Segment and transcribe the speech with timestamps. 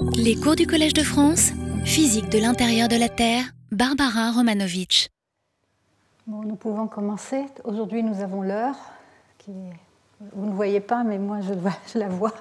[0.00, 1.50] Les cours du Collège de France,
[1.84, 5.08] physique de l'intérieur de la Terre, Barbara Romanovitch.
[6.26, 7.46] Nous pouvons commencer.
[7.64, 8.76] Aujourd'hui, nous avons l'heure,
[9.38, 9.52] qui
[10.34, 11.54] vous ne voyez pas, mais moi je,
[11.92, 12.32] je la vois.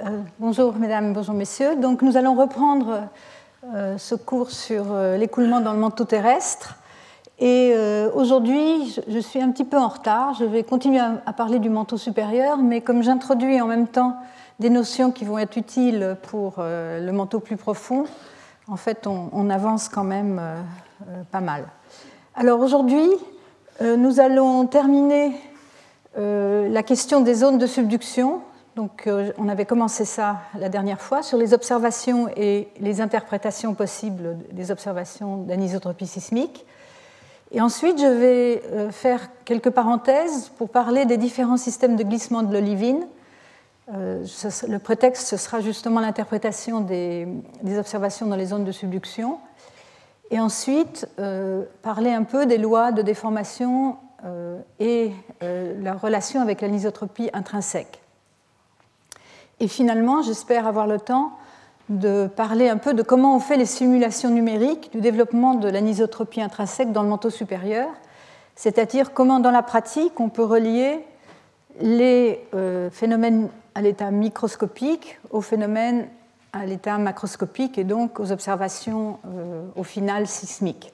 [0.00, 1.76] Euh, bonjour mesdames, bonjour messieurs.
[1.76, 3.08] Donc nous allons reprendre
[3.74, 6.76] euh, ce cours sur euh, l'écoulement dans le manteau terrestre.
[7.38, 7.74] Et
[8.14, 10.34] aujourd'hui, je, suis un petit peu en retard.
[10.34, 14.16] Je vais continuer à parler du manteau supérieur, mais comme j'introduis en même temps
[14.62, 18.04] des notions qui vont être utiles pour le manteau plus profond,
[18.68, 20.40] en fait, on, avance quand même
[21.30, 21.66] pas mal.
[22.34, 23.06] Alors aujourd'hui,
[23.80, 25.32] nous allons terminer
[26.16, 28.40] la question des zones de subduction
[28.74, 33.74] donc, euh, on avait commencé ça la dernière fois sur les observations et les interprétations
[33.74, 36.64] possibles des observations d'anisotropie sismique.
[37.50, 42.42] Et ensuite, je vais euh, faire quelques parenthèses pour parler des différents systèmes de glissement
[42.42, 43.06] de l'olivine.
[43.92, 44.24] Euh,
[44.68, 47.26] le prétexte, ce sera justement l'interprétation des,
[47.78, 49.38] observations dans les zones de subduction.
[50.30, 51.06] Et ensuite,
[51.82, 53.98] parler un peu des lois de déformation
[54.80, 58.00] et la relation avec l'anisotropie intrinsèque.
[59.60, 61.32] Et finalement, j'espère avoir le temps
[61.88, 66.40] de parler un peu de comment on fait les simulations numériques du développement de l'anisotropie
[66.40, 67.88] intrinsèque dans le manteau supérieur,
[68.54, 71.04] c'est-à-dire comment dans la pratique on peut relier
[71.80, 76.08] les euh, phénomènes à l'état microscopique aux phénomènes
[76.52, 80.92] à l'état macroscopique et donc aux observations euh, au final sismiques.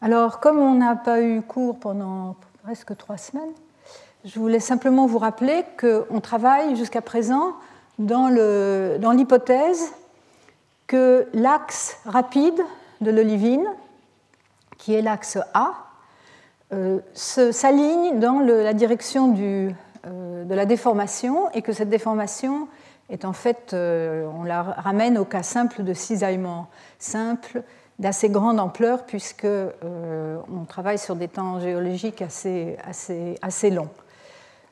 [0.00, 3.52] Alors, comme on n'a pas eu cours pendant presque trois semaines,
[4.24, 7.54] je voulais simplement vous rappeler qu'on travaille jusqu'à présent
[7.98, 8.28] dans
[9.12, 9.92] l'hypothèse
[10.86, 12.60] que l'axe rapide
[13.00, 13.66] de l'olivine,
[14.78, 15.72] qui est l'axe A,
[16.72, 19.70] euh, s'aligne dans la direction euh,
[20.04, 22.68] de la déformation et que cette déformation
[23.08, 27.62] est en fait, euh, on la ramène au cas simple de cisaillement simple
[27.98, 33.90] d'assez grande ampleur puisque on travaille sur des temps géologiques assez, assez, assez longs.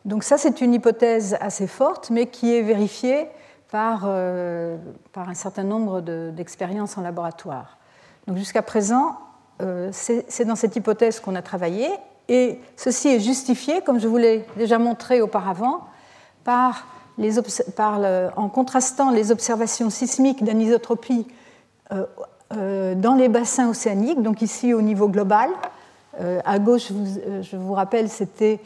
[0.05, 3.29] Donc ça, c'est une hypothèse assez forte, mais qui est vérifiée
[3.71, 4.79] par, euh,
[5.13, 7.77] par un certain nombre d'expériences en laboratoire.
[8.27, 9.19] Donc jusqu'à présent,
[9.61, 11.89] euh, c'est dans cette hypothèse qu'on a travaillé,
[12.29, 15.85] et ceci est justifié, comme je vous l'ai déjà montré auparavant,
[16.45, 16.87] par
[18.37, 21.27] en contrastant les observations sismiques d'anisotropie
[21.93, 25.51] euh, dans les bassins océaniques, donc ici au niveau global,
[26.21, 28.59] euh, à gauche, euh, je vous rappelle, c'était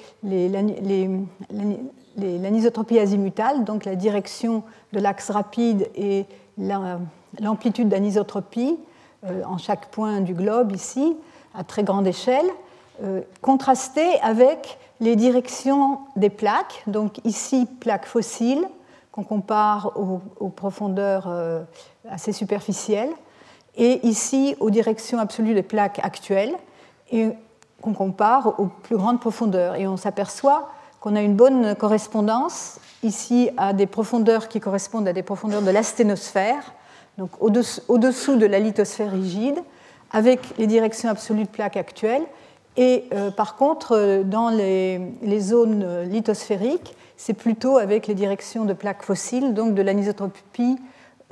[2.17, 4.62] l'anisotropie azimutale, donc la direction
[4.93, 6.25] de l'axe rapide et
[7.41, 8.79] l'amplitude d'anisotropie
[9.25, 11.15] euh, en chaque point du globe ici,
[11.55, 12.47] à très grande échelle,
[13.40, 18.66] contrastée avec les directions des plaques, donc ici plaques fossiles
[19.10, 21.28] qu'on compare aux, profondeurs
[22.08, 23.10] assez superficielles,
[23.76, 26.54] et ici aux directions absolues des plaques actuelles
[27.10, 27.30] et
[27.80, 29.76] qu'on compare aux plus grandes profondeurs.
[29.76, 30.70] Et on s'aperçoit
[31.00, 35.70] qu'on a une bonne correspondance ici à des profondeurs qui correspondent à des profondeurs de
[35.70, 36.74] l'asténosphère,
[37.19, 39.58] donc au-dessous de la lithosphère rigide,
[40.12, 42.24] avec les directions absolues de plaques actuelles.
[42.77, 48.72] Et euh, par contre, euh, dans les, zones lithosphériques, c'est plutôt avec les directions de
[48.72, 50.78] plaques fossiles, donc de l'anisotropie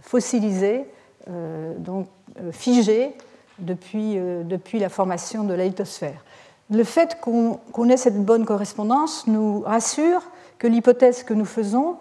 [0.00, 0.86] fossilisée,
[1.28, 2.06] euh, donc
[2.52, 3.14] figée,
[3.60, 6.24] depuis, euh, depuis la formation de la lithosphère.
[6.70, 10.22] Le fait qu'on ait cette bonne correspondance nous rassure
[10.58, 11.96] que l'hypothèse que nous faisons,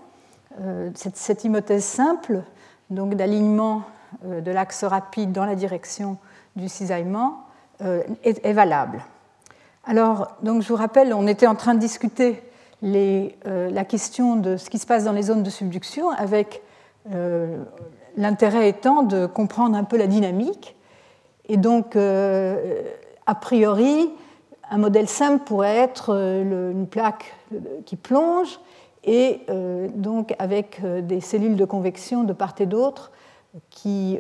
[0.62, 2.42] euh, cette, hypothèse simple,
[2.90, 3.84] donc d'alignement
[4.26, 6.18] euh, de l'axe rapide dans la direction
[6.56, 7.46] du cisaillement,
[8.24, 9.02] est, valable.
[9.86, 12.42] Alors, donc je vous rappelle, on était en train de discuter
[12.82, 16.62] les, la question de ce qui se passe dans les zones de subduction, avec
[18.18, 20.76] l'intérêt étant de comprendre un peu la dynamique.
[21.50, 22.84] Et donc, euh,
[23.26, 24.12] a priori,
[24.70, 27.34] un modèle simple pourrait être euh, une plaque
[27.86, 28.60] qui plonge
[29.04, 33.12] et euh, donc avec des cellules de convection de part et d'autre
[33.72, 34.20] qui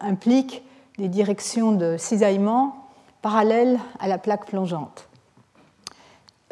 [0.00, 0.62] impliquent
[0.98, 2.85] des directions de cisaillement
[3.26, 5.08] parallèles à la plaque plongeante.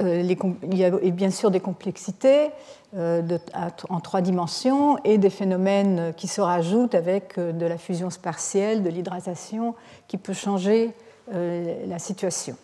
[0.01, 2.51] il y a bien sûr des complexités
[2.97, 8.91] en trois dimensions et des phénomènes qui se rajoutent avec de la fusion spatielle, de
[8.91, 9.77] l'hydratation
[10.09, 10.93] qui peut changer
[11.33, 12.57] euh, la situation.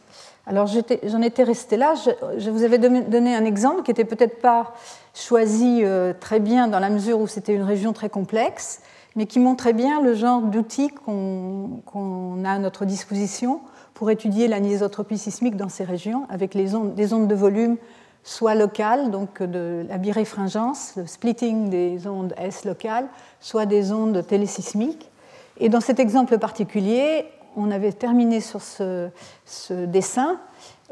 [0.44, 1.94] Alors j'en étais restée là.
[2.36, 4.74] Je, vous avais donné un exemple qui n'était peut-être pas
[5.14, 8.80] choisi euh, très bien dans la mesure où c'était une région très complexe,
[9.14, 13.60] mais qui montrait bien le genre d'outils qu'on a à notre disposition
[14.00, 17.76] pour étudier l'anisotropie sismique dans ces régions, avec les ondes, des ondes de volume
[18.24, 23.08] soit locales, donc de la biréfringence, le splitting des ondes S locales,
[23.40, 25.10] soit des ondes télésismiques.
[25.58, 27.26] Et dans cet exemple particulier,
[27.56, 29.10] on avait terminé sur ce,
[29.70, 30.40] dessin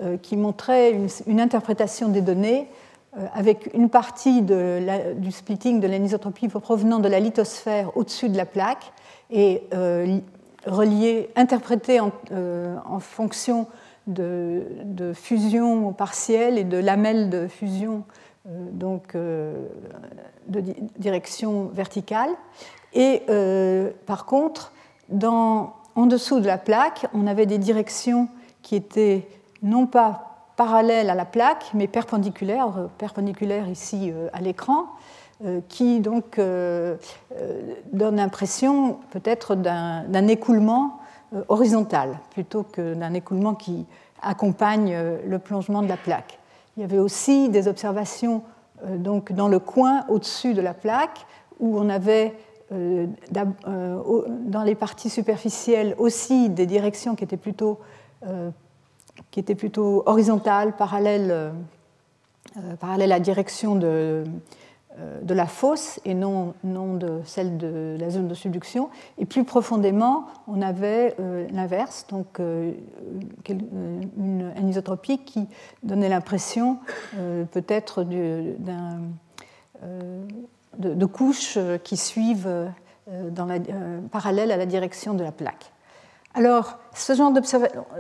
[0.02, 0.92] euh, qui montrait
[1.26, 2.68] une, interprétation des données
[3.16, 8.44] euh, avec une partie du splitting de l'anisotropie provenant de la lithosphère au-dessus de la
[8.44, 8.92] plaque
[9.30, 10.18] et euh,
[10.66, 12.10] reliée, interprétée en,
[13.00, 13.66] fonction
[14.06, 18.04] de, fusion partielle et de lamelles de fusion
[18.46, 20.64] donc, de
[20.98, 22.30] direction verticale.
[22.94, 23.22] Et
[24.06, 24.72] par contre,
[25.22, 28.28] en dessous de la plaque, on avait des directions
[28.62, 29.28] qui étaient
[29.62, 30.28] non pas
[30.58, 34.86] parallèles à la plaque, mais perpendiculaires, euh, perpendiculaires ici euh, à l'écran, euh,
[35.68, 36.40] qui donc
[37.92, 40.98] donnent l'impression peut-être d'un écoulement
[41.48, 43.86] horizontal plutôt que d'un écoulement qui
[44.20, 46.38] accompagne le plongement de la plaque.
[46.76, 48.42] Il y avait aussi des observations
[48.84, 51.26] donc dans le coin au-dessus de la plaque
[51.60, 52.34] où on avait
[52.70, 53.06] euh,
[53.66, 57.78] euh, dans les parties superficielles aussi des directions qui étaient plutôt,
[58.26, 58.50] euh,
[59.30, 61.52] qui étaient plutôt horizontales, parallèles,
[62.78, 64.24] parallèles à la direction de,
[65.22, 68.90] de la fosse et non, non de celle de la zone de subduction.
[69.18, 71.16] Et plus profondément, on avait
[71.52, 75.46] l'inverse, donc une anisotropie qui
[75.82, 76.78] donnait l'impression
[77.52, 79.00] peut-être d'un
[80.78, 85.32] de, couches euh, qui suivent euh, dans la, euh, parallèles à la direction de la
[85.32, 85.72] plaque.
[86.34, 87.32] Alors, ce genre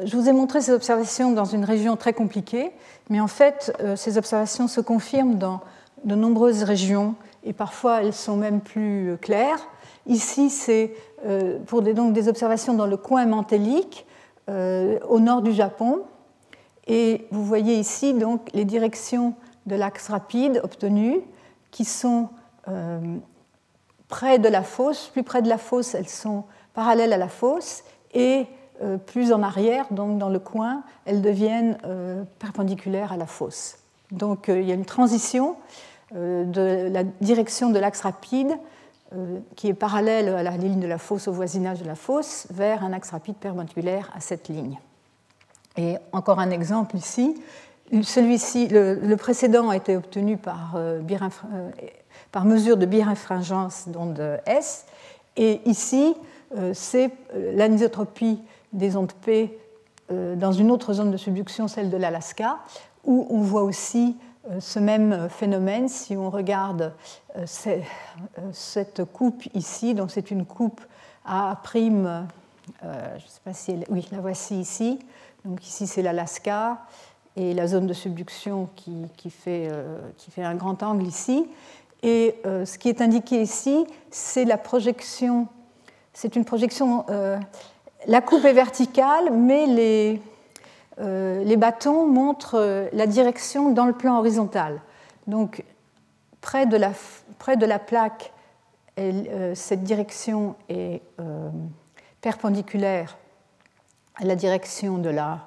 [0.04, 2.70] je vous ai montré ces observations dans une région très compliquée,
[3.08, 5.60] mais en fait, ces observations se confirment dans
[6.04, 7.14] de nombreuses régions
[7.44, 9.60] et parfois elles sont même plus claires.
[10.06, 10.94] Ici, c'est
[11.66, 14.06] pour des, donc, des observations dans le coin mantélique,
[14.48, 16.02] au nord du Japon.
[16.86, 19.34] Et vous voyez ici donc les directions
[19.66, 21.20] de l'axe rapide obtenues
[21.70, 22.30] qui sont
[22.66, 22.98] euh,
[24.08, 25.10] près de la fosse.
[25.12, 26.44] Plus près de la fosse, elles sont
[26.74, 27.84] parallèles à la fosse
[28.14, 28.46] et
[28.82, 33.78] euh, plus en arrière, donc dans le coin, elles deviennent euh, perpendiculaires à la fosse.
[34.10, 35.56] Donc il y a une transition
[36.14, 38.52] de la direction de l'axe rapide
[39.56, 42.84] qui est parallèle à la ligne de la fosse, au voisinage de la fosse, vers
[42.84, 44.78] un axe rapide perpendiculaire à cette ligne.
[45.76, 47.40] Et encore un exemple ici.
[48.02, 50.76] Celui-ci, le, précédent a été obtenu par
[52.44, 54.86] mesure de biréfringence d'onde S.
[55.36, 56.14] Et ici,
[56.56, 58.40] euh, c'est euh, l'anisotropie
[58.72, 59.58] des ondes P
[60.10, 62.58] euh, dans une autre zone de subduction, celle de l'Alaska,
[63.08, 64.16] où on voit aussi
[64.60, 66.94] ce même phénomène si on regarde
[68.52, 69.94] cette coupe ici.
[69.94, 70.80] Donc c'est une coupe
[71.24, 72.26] à prime,
[72.82, 75.00] je ne sais pas si elle, oui, la voici ici.
[75.44, 76.78] Donc ici c'est l'Alaska
[77.36, 79.68] et la zone de subduction qui, fait,
[80.16, 81.46] qui fait un grand angle ici.
[82.02, 85.48] Et euh, ce qui est indiqué ici, c'est la projection.
[86.12, 87.04] C'est une projection.
[87.10, 87.38] Euh,
[88.06, 90.27] la coupe est verticale, mais les, euh,
[91.00, 94.80] les bâtons montrent la direction dans le plan horizontal.
[95.26, 95.64] Donc,
[96.40, 96.92] près de la,
[97.38, 98.32] près de la plaque,
[99.54, 101.02] cette direction est
[102.20, 103.16] perpendiculaire
[104.16, 105.46] à la direction de la.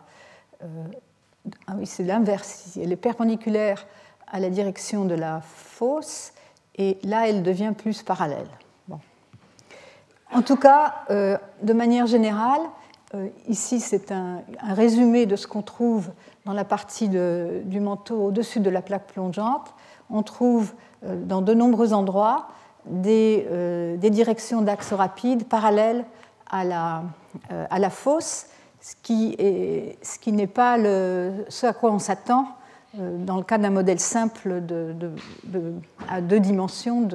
[1.67, 2.77] ah oui, c'est l'inverse.
[2.81, 3.85] Elle est perpendiculaire
[4.31, 6.31] à la direction de la fosse
[6.75, 8.47] et là, elle devient plus parallèle.
[10.33, 12.80] En tout cas, euh, de manière générale, euh,
[13.47, 16.09] ici c'est un, résumé de ce qu'on trouve
[16.45, 19.73] dans la partie du manteau au-dessus de la plaque plongeante.
[20.09, 20.73] On trouve
[21.05, 22.47] euh, dans de nombreux endroits
[22.85, 23.47] des,
[24.11, 26.05] directions d'axe rapide parallèles
[26.49, 28.47] à la, fosse,
[28.81, 29.37] ce qui
[30.31, 32.47] n'est pas ce à quoi on s'attend
[32.99, 34.61] euh, dans le cas d'un modèle simple
[36.09, 37.07] à deux dimensions,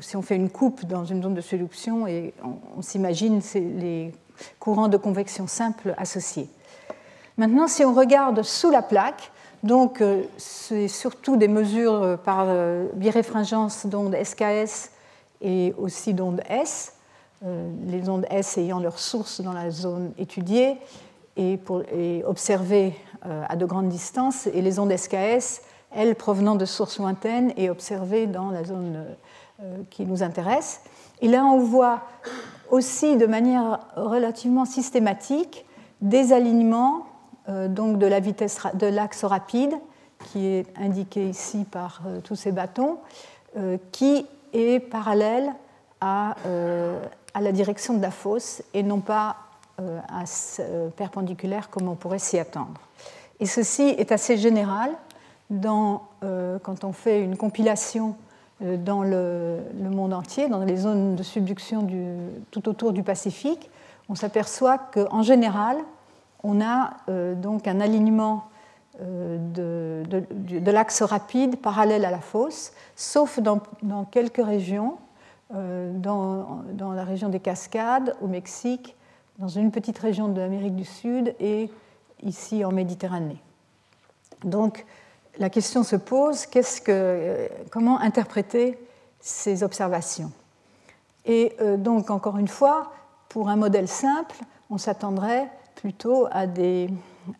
[0.00, 2.34] si on fait une coupe dans une zone de solution et
[2.76, 4.12] on, s'imagine les
[4.58, 6.48] courants de convection simples associés.
[7.36, 9.30] Maintenant, si on regarde sous la plaque,
[9.62, 14.90] donc euh, c'est surtout des mesures par euh, biréfringence d'ondes SKS
[15.40, 16.94] et aussi d'ondes S,
[17.86, 20.76] les ondes S ayant leur source dans la zone étudiée
[21.36, 22.94] et, pour, et observées
[23.26, 25.62] euh, à de grandes distances, et les ondes SKS,
[25.94, 29.04] elles, provenant de sources lointaines et observées dans la zone
[29.62, 30.80] euh, qui nous intéresse.
[31.20, 32.02] Et là, on voit
[32.70, 35.66] aussi de manière relativement systématique
[36.00, 37.06] des alignements
[37.48, 39.74] euh, donc de la vitesse de l'axe rapide,
[40.32, 42.98] qui est indiqué ici par tous ces bâtons,
[43.90, 45.50] qui est parallèle
[46.02, 46.34] à,
[47.40, 49.36] la direction de la fosse et non pas
[50.96, 52.82] perpendiculaire comme on pourrait s'y attendre.
[53.40, 54.90] Et ceci est assez général
[55.50, 58.14] quand on fait une compilation
[58.60, 62.04] dans le, monde entier, dans les zones de subduction du,
[62.50, 63.70] tout autour du Pacifique,
[64.08, 65.78] on s'aperçoit qu'en général,
[66.42, 66.90] on a
[67.34, 68.44] donc un alignement
[68.98, 74.98] de, de, l'axe rapide parallèle à la fosse, sauf dans, dans quelques régions,
[75.52, 78.94] dans, dans, la région des Cascades, au Mexique,
[79.38, 81.70] dans une petite région de l'Amérique du Sud et
[82.22, 83.42] ici en Méditerranée.
[84.44, 84.84] Donc
[85.38, 88.78] la question se pose que, comment interpréter
[89.20, 90.32] ces observations?
[91.24, 92.92] Et euh, donc encore une fois,
[93.28, 94.36] pour un modèle simple,
[94.70, 96.90] on s'attendrait plutôt à, des,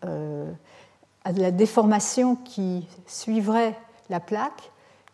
[0.04, 0.50] euh,
[1.24, 3.76] à de la déformation qui suivrait
[4.08, 4.70] la plaque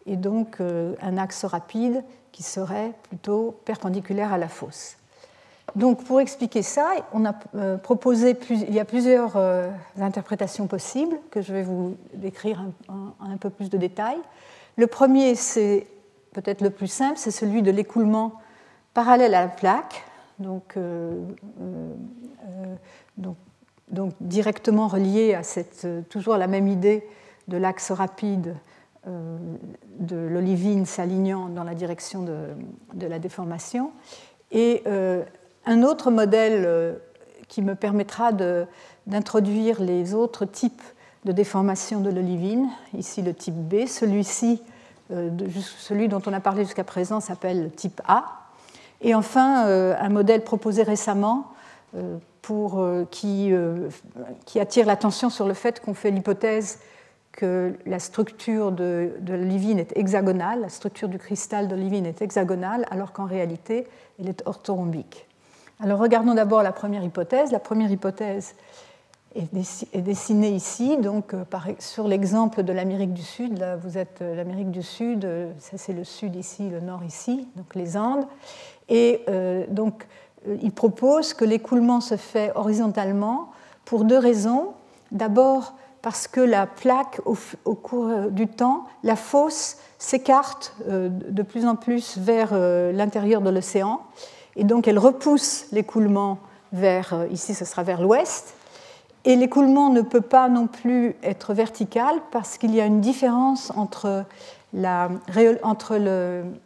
[0.07, 4.97] et donc euh, un axe rapide qui serait plutôt perpendiculaire à la fosse.
[5.77, 9.69] Donc, pour expliquer ça, on a euh, proposé, il y a plusieurs euh,
[10.01, 14.19] interprétations possibles que je vais vous décrire en un, peu plus de détails.
[14.79, 15.87] Le premier, c'est
[16.33, 18.33] peut-être le plus simple, c'est celui de l'écoulement
[18.95, 20.03] parallèle à la plaque,
[20.39, 21.23] donc, euh,
[24.23, 27.07] directement relié à cette, toujours la même idée
[27.49, 28.57] de l'axe rapide
[29.07, 32.37] de l'olivine s'alignant dans la direction de,
[32.95, 33.93] de, la déformation.
[34.51, 34.83] Et
[35.67, 36.95] un autre modèle euh,
[37.49, 38.31] qui me permettra
[39.07, 40.83] d'introduire les autres types
[41.25, 44.63] de déformation de l'olivine, ici le type B, celui-ci,
[45.11, 45.31] euh,
[45.79, 48.25] celui dont on a parlé jusqu'à présent, s'appelle type A.
[49.01, 51.53] Et enfin, euh, un modèle proposé récemment
[53.11, 53.55] qui,
[54.61, 56.79] attire l'attention sur le fait qu'on fait l'hypothèse
[57.33, 62.87] que la structure de, de l'olivine est hexagonale, la structure du cristal d'olivine est hexagonale,
[62.91, 63.87] alors qu'en réalité,
[64.21, 65.27] elle est orthorhombique.
[65.79, 67.53] Alors regardons d'abord la première hypothèse.
[67.53, 68.55] La première hypothèse
[69.35, 71.41] est dessinée ici, euh,
[71.79, 73.59] sur l'exemple de l'Amérique du Sud.
[73.59, 77.47] Là, vous êtes euh, l'Amérique du Sud, euh, c'est le sud ici, le nord ici,
[77.57, 78.25] donc les Andes.
[78.89, 79.23] Et
[79.69, 80.07] donc,
[80.63, 83.51] il propose que l'écoulement se fait horizontalement
[83.85, 84.75] pour deux raisons.
[85.11, 91.75] D'abord, parce que la plaque, au, cours du temps, la fosse s'écarte de plus en
[91.75, 92.57] plus vers
[92.93, 94.03] l'intérieur de l'océan
[94.57, 96.39] et donc elle repousse l'écoulement
[96.73, 98.55] vers, euh, ici ce sera vers l'ouest,
[99.25, 103.73] et l'écoulement ne peut pas non plus être vertical parce qu'il y a une différence
[103.77, 104.25] entre,
[104.73, 105.09] la,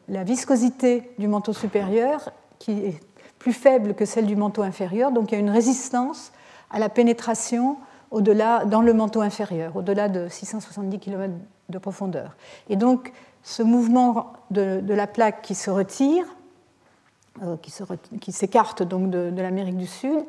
[0.08, 3.00] viscosité du manteau supérieur qui est
[3.38, 6.32] plus faible que celle du manteau inférieur, donc il y a une résistance
[6.70, 7.78] à la pénétration
[8.10, 11.32] au-delà, dans le manteau inférieur, au-delà de 670 km
[11.70, 12.36] de profondeur.
[12.68, 16.26] Et donc ce mouvement de, la plaque qui se retire
[18.18, 20.24] qui s'écarte donc de, l'Amérique du Sud,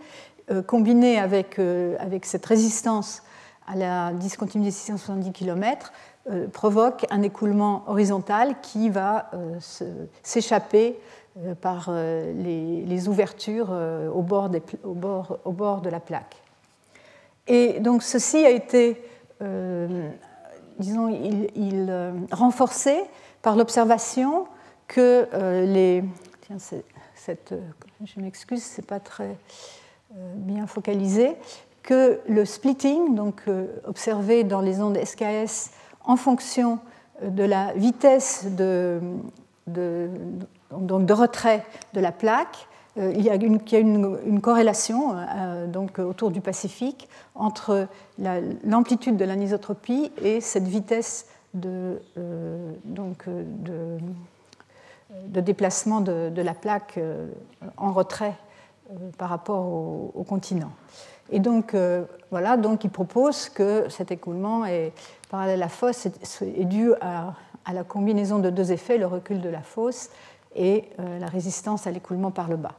[0.50, 3.24] euh, combiné avec, euh, avec cette résistance
[3.68, 5.94] à la discontinuité de 670 km,
[6.52, 9.32] provoque un écoulement horizontal qui va
[10.24, 11.00] s'échapper
[11.62, 13.72] par les, ouvertures
[14.14, 16.36] au bord, des, au, bord, au bord, de la plaque.
[17.48, 19.02] Et donc ceci a été,
[20.80, 21.94] disons, il,
[22.32, 23.04] renforcé
[23.42, 24.48] par l'observation
[24.88, 25.28] que
[25.66, 26.04] les...
[26.42, 26.58] Tiens,
[27.26, 27.62] cette, euh,
[28.04, 29.38] je m'excuse, c'est pas très
[30.16, 31.36] euh, bien focalisé,
[31.84, 35.72] que le splitting, donc euh, observé dans les ondes SKS
[36.04, 36.80] en fonction
[37.24, 39.00] de la vitesse de,
[39.68, 41.64] donc de retrait
[41.94, 45.16] de la plaque, il y a une, corrélation
[45.68, 47.88] donc, autour du Pacifique entre
[48.66, 52.02] l'amplitude de l'anisotropie et cette vitesse de,
[52.86, 54.00] donc, de,
[55.28, 57.28] de déplacement de, la plaque euh,
[57.78, 58.34] en retrait
[58.90, 60.72] euh, par rapport au, continent.
[61.30, 64.94] Et donc, euh, voilà, donc il propose que cet écoulement est
[65.30, 67.34] parallèle à la fosse est, dû à,
[67.72, 70.10] la combinaison de deux effets, le recul de la fosse
[70.56, 72.74] et la résistance à l'écoulement par le bas.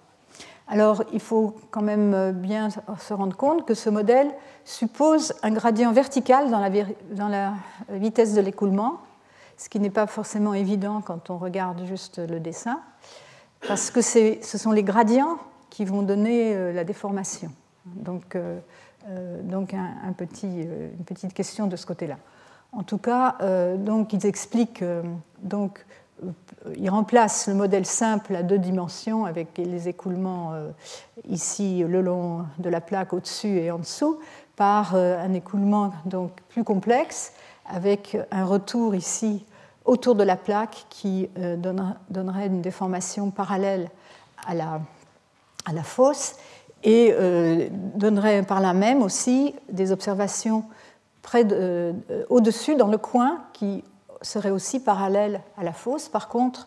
[0.68, 4.30] Alors, il faut quand même bien se rendre compte que ce modèle
[4.66, 7.54] suppose un gradient vertical dans la
[7.88, 8.98] vitesse de l'écoulement,
[9.62, 12.80] ce qui n'est pas forcément évident quand on regarde juste le dessin,
[13.68, 15.38] parce que ce sont les gradients
[15.70, 17.52] qui vont donner euh, la déformation.
[17.86, 18.58] Donc, euh,
[19.08, 22.16] euh, une petite question de ce côté-là.
[22.72, 24.82] En tout cas, ils expliquent,
[25.42, 25.84] donc
[26.76, 30.54] ils remplacent le modèle simple à deux dimensions avec les écoulements
[31.28, 34.18] ici le long de la plaque au-dessus et en dessous
[34.56, 37.34] par un écoulement donc plus complexe
[37.66, 39.44] avec un retour ici
[39.84, 41.56] autour de la plaque qui euh,
[42.10, 43.90] donnerait une déformation parallèle
[44.46, 44.80] à la,
[45.64, 46.36] à la fosse
[46.84, 50.64] et euh, donnerait par là même aussi des observations
[52.28, 53.84] au-dessus, dans le coin, qui
[54.22, 56.08] serait aussi parallèle à la fosse.
[56.08, 56.66] Par contre,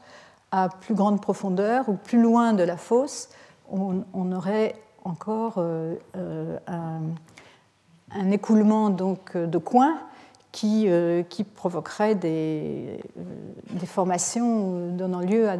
[0.52, 3.28] à plus grande profondeur ou plus loin de la fosse,
[3.70, 7.02] on, aurait encore un,
[8.12, 9.98] un, écoulement donc, de coin
[10.56, 13.22] qui, euh, qui provoquerait des, euh,
[13.72, 15.58] des, formations donnant lieu à,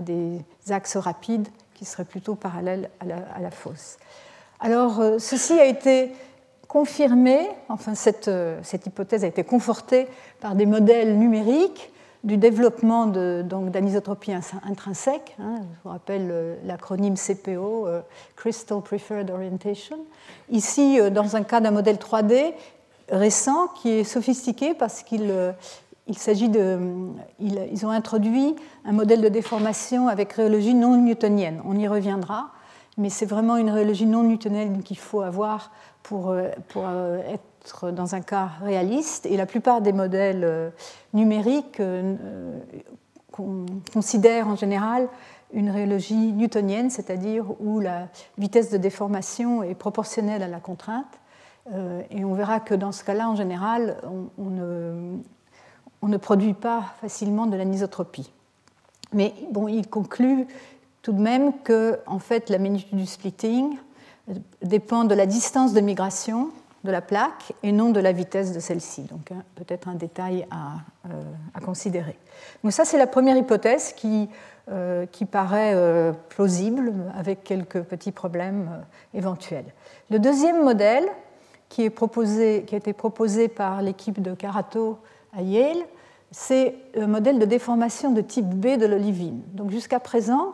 [0.00, 3.98] des axes rapides qui seraient plutôt parallèles à la, fosse.
[4.58, 6.10] Alors, euh, ceci a été
[6.66, 8.28] confirmé, enfin cette,
[8.64, 10.08] cette, hypothèse a été confortée
[10.40, 11.92] par des modèles numériques
[12.24, 14.32] du développement d'anisotropie
[14.64, 15.36] intrinsèque.
[15.38, 17.86] Hein, je vous rappelle l'acronyme CPO,
[18.34, 19.98] Crystal Preferred Orientation.
[20.50, 22.54] Ici, dans un cas d'un modèle 3D,
[23.12, 25.52] récent qui est sophistiqué parce qu'il euh,
[26.08, 26.78] il s'agit de.
[27.38, 31.62] Ils, ont introduit un modèle de déformation avec rhéologie non newtonienne.
[31.64, 32.50] On y reviendra,
[32.98, 35.70] mais c'est vraiment une rhéologie non newtonienne qu'il faut avoir
[36.02, 39.26] pour, euh, pour euh, être dans un cas réaliste.
[39.26, 40.72] Et la plupart des modèles
[41.14, 41.80] numériques
[43.92, 45.08] considèrent en général
[45.52, 51.20] une rhéologie newtonienne, c'est-à-dire où la vitesse de déformation est proportionnelle à la contrainte.
[51.70, 53.96] Euh, et on verra que dans ce cas-là, en général,
[54.38, 58.32] on, ne, produit pas facilement de l'anisotropie.
[59.12, 60.46] Mais bon, il conclut
[61.02, 63.76] tout de même que en fait, la magnitude du splitting
[64.28, 66.50] euh, dépend de la distance de migration
[66.84, 69.02] de la plaque et non de la vitesse de celle-ci.
[69.02, 71.22] Donc hein, peut-être un détail à, euh,
[71.64, 72.18] considérer.
[72.64, 74.28] Donc ça, c'est la première hypothèse qui,
[75.10, 75.76] qui paraît
[76.28, 79.64] plausible avec quelques petits problèmes éventuels.
[80.08, 81.04] Le deuxième modèle,
[81.72, 84.98] qui, est proposé, qui a été proposé par l'équipe de Carato
[85.34, 85.82] à Yale,
[86.30, 89.40] c'est un modèle de déformation de type B de l'olivine.
[89.54, 90.52] Donc jusqu'à présent,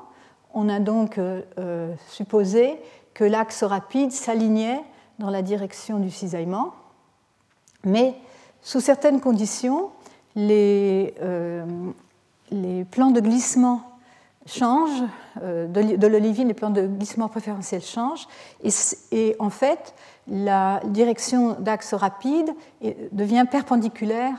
[0.54, 2.78] on a donc euh, euh, supposé
[3.14, 4.80] que l'axe rapide s'alignait
[5.18, 6.72] dans la direction du cisaillement,
[7.82, 8.14] mais
[8.62, 9.90] sous certaines conditions,
[10.36, 11.66] les, euh,
[12.52, 13.82] les plans de glissement
[14.46, 15.02] changent,
[15.42, 18.28] de, l'olivine, les plans de glissement préférentiel changent,
[19.12, 19.94] et en fait,
[20.30, 22.50] la direction d'axe rapide
[23.12, 24.34] devient perpendiculaire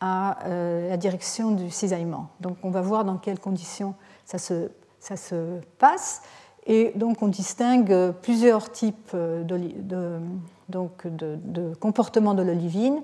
[0.00, 2.28] à euh, la direction du cisaillement.
[2.40, 4.70] Donc on va voir dans quelles conditions ça se,
[5.00, 6.22] ça se passe.
[6.66, 10.20] Et donc on distingue plusieurs types de,
[10.68, 13.00] donc de, de comportements de l'olivine,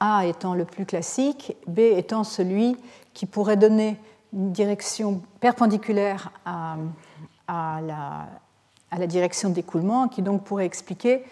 [0.00, 2.76] A étant le plus classique, B étant celui
[3.14, 3.96] qui pourrait donner
[4.32, 6.76] une direction perpendiculaire à,
[7.48, 8.26] à, la,
[8.90, 11.24] à la, direction d'écoulement, qui donc pourrait expliquer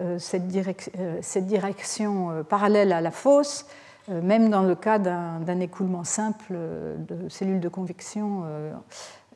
[0.00, 3.66] euh, euh, cette, direction euh, parallèle à la fosse,
[4.08, 8.44] même dans le cas d'un écoulement simple de cellules de convection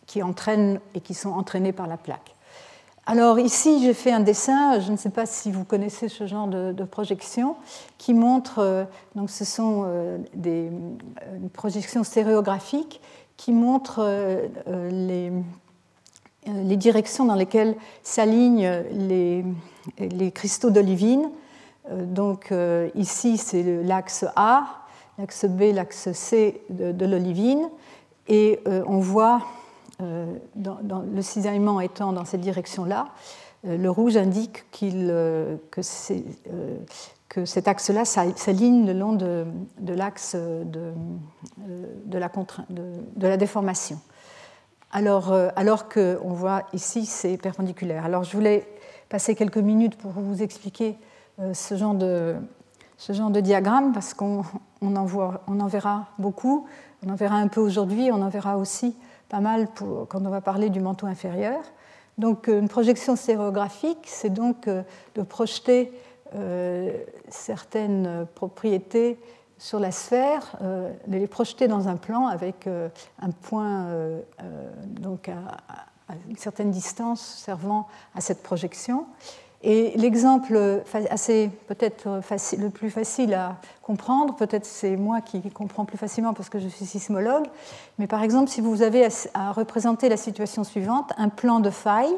[0.06, 2.34] qui entraînent et qui sont entraînées par la plaque.
[3.04, 6.46] Alors ici, j'ai fait un dessin, je ne sais pas si vous connaissez ce genre
[6.46, 7.56] de, projection,
[7.98, 9.86] qui montre, donc ce sont
[10.32, 10.72] des
[11.52, 13.02] projections stéréographiques
[13.36, 14.08] qui montrent
[14.66, 15.32] les,
[16.46, 19.44] les directions dans lesquelles s'alignent les,
[20.32, 21.30] cristaux d'olivine.
[21.90, 24.64] Euh, donc euh, ici, c'est l'axe A,
[25.18, 27.68] l'axe B, l'axe C de, l'olivine.
[28.28, 29.42] Et euh, on voit,
[30.00, 33.08] le cisaillement étant dans cette direction-là,
[33.64, 35.84] le rouge indique que,
[37.44, 39.44] cet axe-là s'aligne le long de,
[39.94, 40.92] l'axe de,
[42.18, 42.28] la
[42.68, 44.00] de, la déformation.
[44.92, 48.04] Alors, alors qu'on voit ici, c'est perpendiculaire.
[48.04, 48.66] Alors je voulais
[49.12, 50.96] passer quelques minutes pour vous expliquer
[51.38, 52.34] euh, ce genre de,
[52.96, 54.42] ce genre de diagramme parce qu'on
[54.80, 56.66] on en, voit, on en verra beaucoup.
[57.04, 58.96] On en verra un peu aujourd'hui, on en verra aussi
[59.28, 59.68] pas mal
[60.08, 61.60] quand on va parler du manteau inférieur.
[62.16, 64.82] Donc une projection stéréographique, c'est donc euh,
[65.14, 65.92] de projeter
[66.34, 66.90] euh,
[67.28, 69.18] certaines propriétés
[69.62, 73.86] sur la sphère, de les projeter dans un plan avec un point
[74.84, 79.06] donc à, une certaine distance servant à cette projection.
[79.62, 82.20] Et l'exemple assez peut-être
[82.58, 86.66] le plus facile à comprendre, peut-être c'est moi qui comprends plus facilement parce que je
[86.66, 87.46] suis sismologue,
[88.00, 92.16] mais par exemple si vous avez à représenter la situation suivante, un plan de faille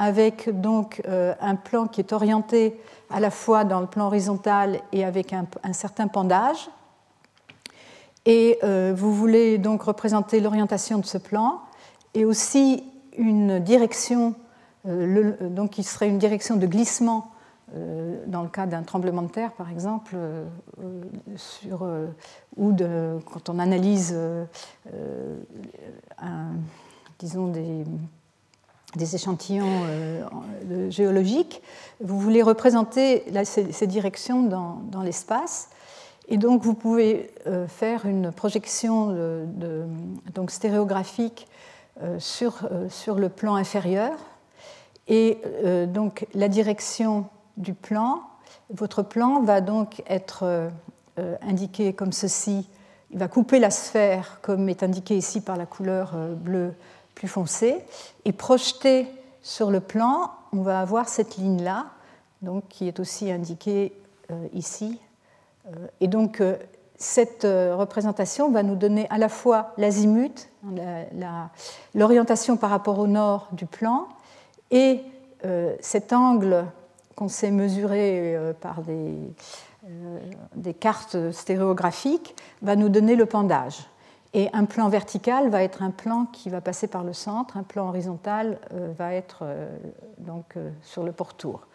[0.00, 4.80] avec donc euh, un plan qui est orienté à la fois dans le plan horizontal
[4.92, 6.70] et avec un, certain pendage,
[8.24, 11.60] et euh, vous voulez donc représenter l'orientation de ce plan,
[12.14, 12.82] et aussi
[13.18, 14.34] une direction,
[14.88, 17.30] euh, donc qui serait une direction de glissement
[18.26, 20.16] dans le cas d'un tremblement de terre, par exemple,
[22.56, 24.12] ou de, quand on analyse,
[27.20, 27.84] disons, des,
[28.96, 29.84] des échantillons
[30.88, 31.62] géologiques,
[32.00, 35.68] vous voulez représenter ces, directions dans, l'espace.
[36.28, 37.32] Et donc vous pouvez
[37.68, 39.16] faire une projection
[40.34, 41.46] donc stéréographique
[42.18, 44.12] sur, sur le plan inférieur.
[45.06, 45.38] Et
[45.86, 47.26] donc la direction
[47.56, 48.22] du plan,
[48.70, 50.70] votre plan va donc être
[51.16, 52.66] indiqué comme ceci
[53.12, 56.74] il va couper la sphère, comme est indiqué ici par la couleur euh, bleue
[57.20, 57.84] plus foncée,
[58.24, 59.06] et projeter
[59.42, 61.86] sur le plan, on va avoir cette ligne-là,
[62.40, 63.92] donc, qui est aussi indiquée
[64.30, 64.98] euh, ici.
[65.66, 66.42] Euh, et donc,
[66.96, 70.48] cette représentation va nous donner à la fois l'azimut,
[71.94, 74.06] l'orientation par rapport au nord du plan,
[74.70, 75.00] et
[75.80, 76.66] cet angle
[77.16, 79.14] qu'on sait mesurer par des,
[79.88, 80.18] euh,
[80.56, 83.88] des cartes stéréographiques va nous donner le pendage.
[84.32, 87.62] Et un plan vertical va être un plan qui va passer par le centre, un
[87.62, 89.68] plan horizontal euh, va être euh,
[90.18, 91.66] donc, sur le pourtour.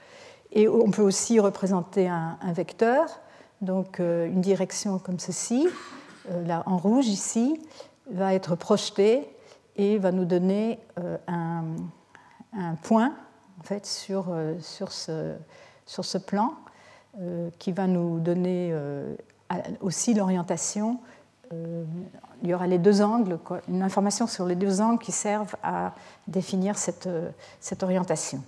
[0.52, 3.20] Et on peut aussi représenter un, vecteur,
[3.60, 5.68] donc une direction comme ceci,
[6.46, 7.60] là en rouge ici,
[8.10, 9.28] va être projetée
[9.76, 10.80] et va nous donner
[11.28, 11.66] un,
[12.54, 13.14] un, point
[13.60, 14.28] en fait, sur,
[14.62, 15.34] sur, ce,
[15.86, 16.54] sur ce plan.
[17.22, 19.16] Euh, qui va nous donner euh,
[19.80, 21.00] aussi l'orientation.
[21.54, 21.84] Euh,
[22.44, 25.94] il y aura les deux angles, une information sur les deux angles qui servent à
[26.28, 27.10] définir cette,
[27.60, 28.44] cette orientation.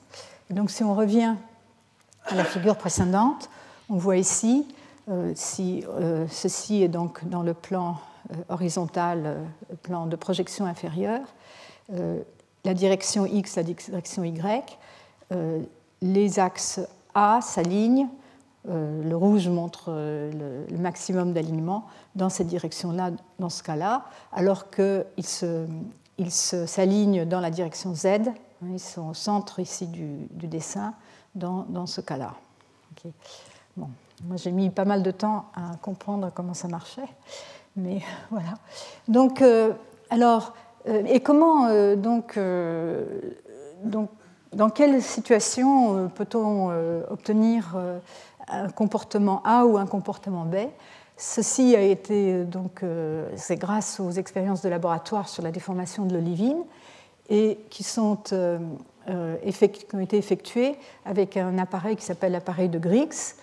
[0.50, 1.36] donc si on revient
[2.26, 3.50] à la figure précédente,
[3.90, 4.68] on voit ici,
[5.36, 5.86] si
[6.30, 7.98] ceci est donc dans le plan
[8.50, 9.38] horizontal,
[9.70, 11.26] le plan de projection inférieure,
[11.90, 14.78] la direction X, la direction Y,
[16.02, 16.82] les axes
[17.16, 18.16] A s'alignent euh,
[18.67, 24.03] le rouge montre euh, le, maximum d'alignement dans cette direction-là, dans ce cas-là,
[24.34, 25.13] alors qu'ils
[26.30, 28.32] s'alignent dans la direction Z, hein,
[28.69, 30.93] ils sont au centre ici du, dessin,
[31.36, 32.34] dans, ce cas-là.
[33.77, 37.08] Moi, j'ai mis pas mal de temps à comprendre comment ça marchait,
[37.75, 38.01] mais
[38.32, 38.56] voilà.
[39.08, 39.73] Donc, euh,
[40.10, 40.53] alors,
[40.86, 42.39] et comment, donc,
[44.53, 46.69] dans quelle situation peut-on
[47.10, 47.75] obtenir
[48.48, 50.56] un comportement A ou un comportement B.
[51.18, 56.14] Ceci a été donc, euh, c'est grâce aux expériences de laboratoire sur la déformation de
[56.14, 56.64] l'olivine
[57.30, 58.60] et qui, sont, euh,
[59.10, 59.36] euh,
[59.94, 63.36] ont été effectuées avec un appareil qui s'appelle l'appareil de Griggs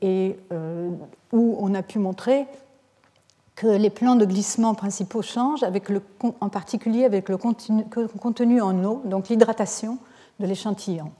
[0.00, 0.38] et
[1.30, 2.46] où on a pu montrer
[3.54, 6.00] que les plans de glissement principaux changent, avec le,
[6.40, 9.98] en particulier avec le contenu, en eau, donc l'hydratation
[10.40, 11.12] de l'échantillon.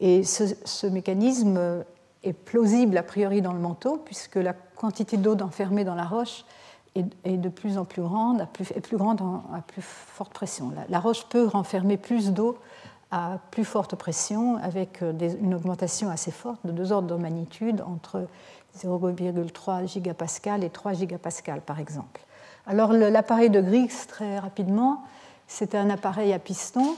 [0.00, 1.84] Et ce, mécanisme
[2.24, 6.44] est plausible a priori dans le manteau, puisque la quantité d'eau enfermée dans la roche
[6.94, 9.20] est, de plus en plus grande, est plus grande
[9.54, 10.72] à plus forte pression.
[10.88, 12.58] La, roche peut renfermer plus d'eau
[13.10, 17.82] à plus forte pression, avec euh, une augmentation assez forte de deux ordres de magnitude,
[17.86, 18.26] entre
[18.76, 22.20] 0,3 gigapascal et 3 gigapascal, par exemple.
[22.66, 25.04] Alors l'appareil de Griggs, très rapidement,
[25.46, 26.96] c'est un appareil à piston,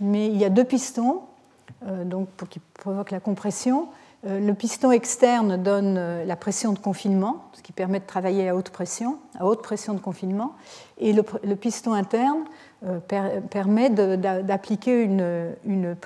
[0.00, 1.22] mais il y a deux pistons
[1.86, 3.88] euh, donc, pour, qui provoquent la compression.
[4.24, 8.48] Euh, le piston externe donne euh, la pression de confinement, ce qui permet de travailler
[8.48, 10.54] à haute pression, à haute pression de confinement,
[10.98, 12.44] et le, piston interne
[12.86, 15.96] euh, permet d'appliquer une,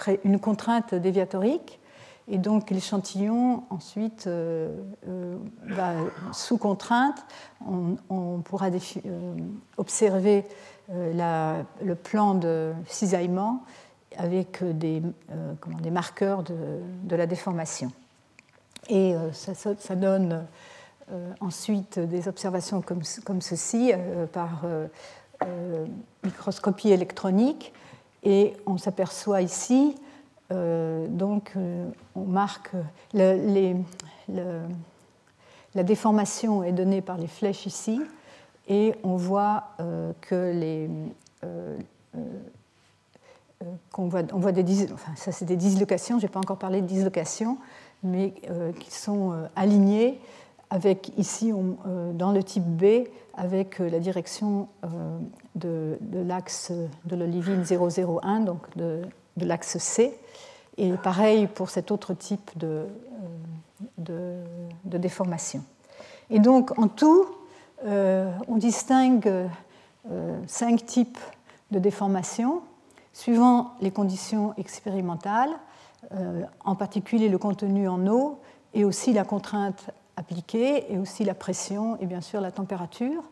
[0.41, 1.79] contrainte déviatorique,
[2.29, 4.29] et donc l'échantillon ensuite
[6.33, 7.25] sous contrainte,
[7.65, 8.69] on, pourra
[9.77, 10.45] observer
[10.91, 13.63] le plan de cisaillement
[14.17, 15.03] avec des,
[15.93, 17.93] marqueurs de la déformation.
[18.89, 20.47] Et euh, ça, donne
[21.11, 23.03] euh, ensuite des observations comme,
[23.41, 24.65] ceci euh, par
[26.25, 27.73] microscopie électronique.
[28.23, 29.95] Et on s'aperçoit ici,
[30.51, 31.53] donc
[32.17, 32.73] on marque
[33.13, 33.75] la
[35.75, 38.01] déformation est donnée par les flèches ici,
[38.67, 39.75] et on voit
[40.23, 40.91] que les
[43.93, 46.81] qu'on voit, on voit des, enfin, ça c'est des dislocations, je n'ai pas encore parlé
[46.81, 47.59] de dislocations,
[48.07, 50.21] mais euh, qui sont euh, alignés
[50.71, 54.67] avec ici euh, dans le type B avec la direction
[55.55, 56.73] de, l'axe
[57.05, 59.03] de l'olivine 001, donc de,
[59.37, 60.19] l'axe C.
[60.79, 62.87] Et pareil pour cet autre type de,
[63.99, 64.39] de,
[64.85, 65.63] déformation.
[66.31, 67.27] Et donc en tout,
[67.85, 69.31] on distingue
[70.47, 71.19] cinq types
[71.71, 72.63] de déformation
[73.13, 75.51] suivant les conditions expérimentales
[76.65, 78.39] en particulier le contenu en eau
[78.75, 83.23] et aussi la contrainte appliquée et aussi la pression et bien sûr la température.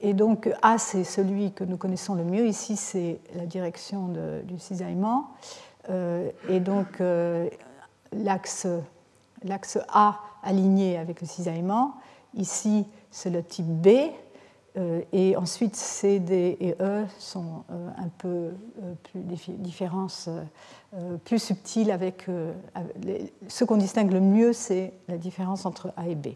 [0.00, 2.46] Et donc A, c'est celui que nous connaissons le mieux.
[2.46, 4.08] Ici, c'est la direction
[4.44, 5.30] du cisaillement.
[5.88, 7.02] et donc
[8.12, 8.66] l'axe
[9.88, 11.94] A aligné avec le cisaillement.
[12.34, 13.88] Ici, c'est le type B.
[15.12, 18.52] et ensuite, C, D et E sont un peu
[19.02, 19.20] plus
[19.58, 20.30] différences
[21.24, 22.26] plus subtiles avec,
[23.48, 26.28] ce qu'on distingue le mieux, c'est la différence entre A et B.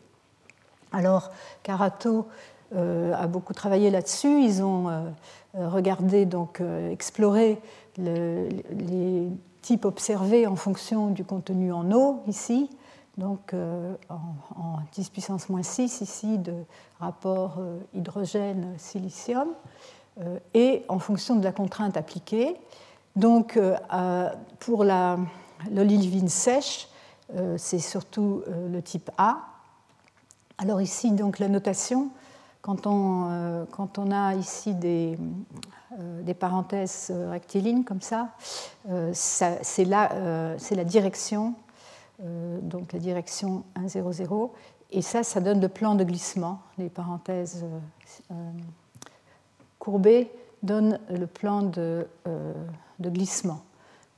[0.95, 1.31] Alors,
[1.64, 2.29] Carato
[2.75, 4.43] euh, a beaucoup travaillé là-dessus.
[4.43, 7.61] Ils ont euh, regardé, donc euh, exploré
[7.99, 9.29] les
[9.62, 12.69] types observés en fonction du contenu en eau, ici,
[13.17, 13.55] donc
[14.09, 16.55] en, 10 puissance moins 6, ici, de
[16.99, 17.61] rapport
[17.95, 19.47] hydrogène-silicium,
[20.55, 22.57] et en fonction de la contrainte appliquée.
[23.16, 23.59] Donc,
[24.59, 26.88] pour l'olivine sèche,
[27.57, 29.38] c'est surtout le type A,
[30.59, 32.11] alors ici, donc la notation,
[32.62, 33.64] quand on, euh,
[34.12, 35.18] a ici des,
[36.00, 38.31] euh, parenthèses rectilignes comme ça,
[38.88, 41.55] euh, c'est la, la direction,
[42.20, 44.55] donc la direction 1, 0, 0,
[44.92, 46.61] et ça, ça donne le plan de glissement.
[46.79, 47.64] Les parenthèses
[49.81, 50.31] courbées
[50.64, 52.07] donnent le plan de,
[52.98, 53.62] de glissement.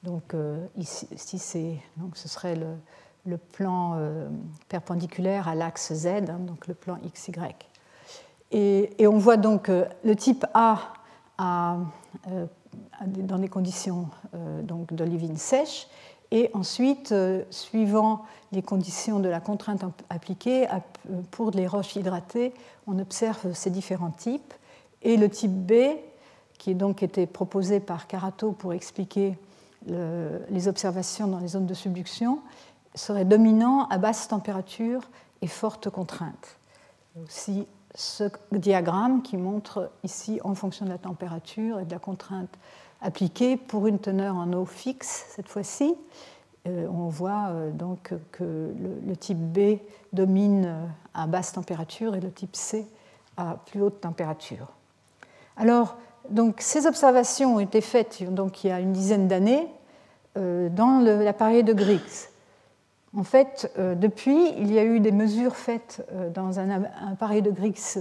[0.06, 0.34] Donc
[0.76, 4.28] ici, ici donc ce serait le, plan euh,
[4.68, 7.32] perpendiculaire à l'axe Z, hein, donc le plan XY.
[8.52, 10.78] Et, et on voit donc euh, le type A
[11.40, 12.46] euh,
[13.00, 14.08] dans des conditions
[14.62, 15.88] donc d'olivine sèche,
[16.30, 17.14] et ensuite,
[17.50, 20.66] suivant les conditions de la contrainte appliquée,
[21.30, 22.52] pour les roches hydratées,
[22.86, 24.54] on observe ces différents types.
[25.02, 25.72] Et le type B,
[26.58, 29.36] qui donc été proposé par Carato pour expliquer
[29.86, 32.40] les observations dans les zones de subduction,
[32.96, 35.08] serait dominant à basse température
[35.42, 36.58] et forte contrainte.
[37.22, 42.58] Aussi ce diagramme qui montre ici, en fonction de la température et de la contrainte
[43.00, 45.94] appliquée, pour une teneur en eau fixe, cette fois-ci,
[46.66, 48.74] euh, on voit euh, donc que
[49.06, 49.78] le, type B
[50.12, 52.86] domine à basse température et le type C
[53.36, 54.68] à plus haute température.
[55.56, 55.96] Alors,
[56.30, 59.68] donc, ces observations ont été faites donc, il y a une dizaine d'années
[60.36, 62.28] euh, dans l'appareil de Griggs.
[63.16, 67.40] En fait, euh, depuis, il y a eu des mesures faites euh, dans un appareil
[67.40, 67.98] de Griggs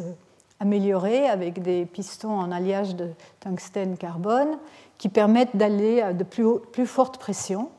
[0.59, 3.09] amélioré avec des pistons en alliage de
[3.39, 4.57] tungstène-carbone
[4.97, 7.69] qui permettent d'aller à de plus, fortes pressions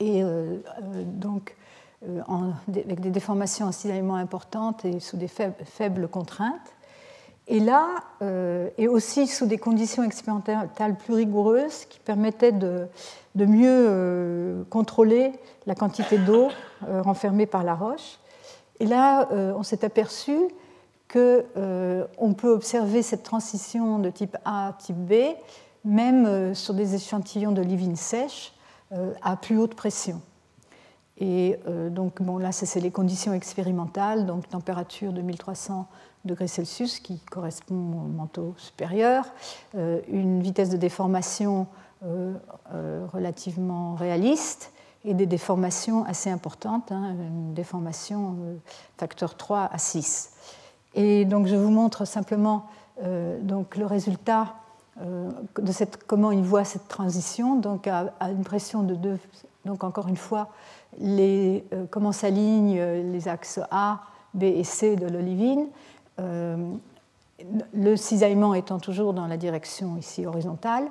[0.00, 0.22] et
[1.04, 1.56] donc
[2.66, 6.72] avec des déformations en importantes et sous des faibles contraintes.
[7.48, 7.86] Et là,
[8.76, 12.86] et aussi sous des conditions expérimentales plus rigoureuses qui permettaient de,
[13.38, 15.32] de mieux euh, contrôler
[15.66, 16.48] la quantité d'eau
[16.86, 18.18] euh, renfermée par la roche.
[18.80, 20.36] Et là, euh, on s'est aperçu
[21.10, 25.14] qu'on peut observer cette transition de type A à type B,
[25.84, 28.52] même sur des échantillons de livine sèche
[29.22, 30.20] à plus haute pression.
[31.16, 31.58] Et
[31.90, 35.88] donc, bon, là, c'est les conditions expérimentales, donc température de 1300
[36.28, 39.24] degrés Celsius, qui correspond au manteau supérieur,
[39.74, 41.66] une vitesse de déformation
[42.04, 42.32] euh,
[42.72, 44.72] euh, relativement réaliste
[45.04, 48.56] et des déformations assez importantes, hein, une déformation euh,
[48.96, 50.30] facteur 3 à 6.
[50.94, 52.66] Et donc je vous montre simplement
[53.42, 54.54] donc le résultat
[55.00, 59.18] de cette, comment il voit cette transition, donc à, une pression de 2,
[59.64, 60.48] donc encore une fois,
[60.98, 64.00] les, comment s'alignent les axes A,
[64.34, 65.68] B et C de l'olivine,
[66.18, 70.88] le cisaillement étant toujours dans la direction ici horizontale.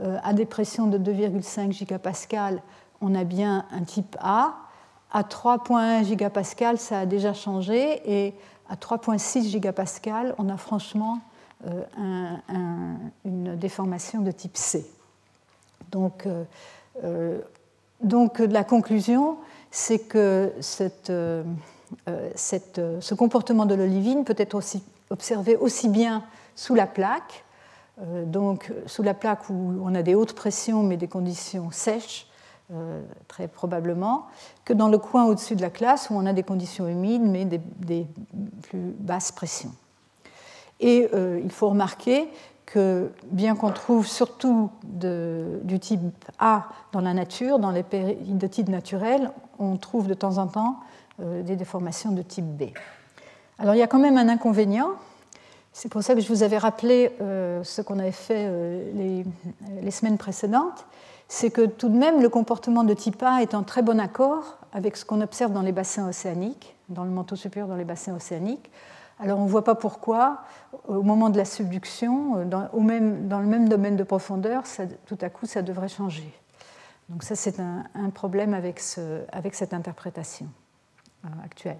[0.00, 2.62] Euh, à des pressions de 2,5 gigapascal,
[3.00, 4.54] on a bien un type A.
[5.12, 8.00] À 3,1 gigapascal, ça a déjà changé.
[8.10, 8.34] Et
[8.68, 11.18] à 3,6 gigapascal, on a franchement
[11.66, 11.82] euh,
[13.24, 14.86] une déformation de type C.
[17.04, 17.40] Euh,
[18.02, 19.36] donc la conclusion,
[19.70, 21.12] c'est que cette,
[22.34, 24.60] cette, ce comportement de l'olivine peut être
[25.10, 26.22] observé aussi bien
[26.54, 27.44] sous la plaque
[28.02, 32.26] euh, donc sous la plaque où on a des hautes pressions mais des conditions sèches,
[32.72, 34.26] euh, très probablement,
[34.64, 37.44] que dans le coin au-dessus de la classe où on a des conditions humides mais
[37.44, 38.06] des,
[38.62, 39.72] plus basses pressions.
[40.78, 42.28] Et euh, il faut remarquer
[42.64, 46.00] que bien qu'on trouve surtout du type
[46.38, 50.76] A dans la nature, dans les péridotides naturels, on trouve de temps en temps
[51.20, 52.64] des déformations de type B.
[53.58, 54.90] Alors il y a quand même un inconvénient,
[55.72, 59.24] c'est pour ça que je vous avais rappelé euh, ce qu'on avait fait euh,
[59.82, 60.86] les, semaines précédentes,
[61.28, 64.58] c'est que tout de même le comportement de type A est en très bon accord
[64.72, 68.14] avec ce qu'on observe dans les bassins océaniques, dans le manteau supérieur dans les bassins
[68.14, 68.70] océaniques,
[69.20, 70.38] Alors on ne voit pas pourquoi,
[70.88, 74.64] au moment de la subduction, dans, au même, dans le même domaine de profondeur,
[75.06, 76.32] tout à coup, ça devrait changer.
[77.08, 80.59] Donc ça, c'est un, problème avec, ce, avec cette interprétation euh,
[81.44, 81.78] actuelle.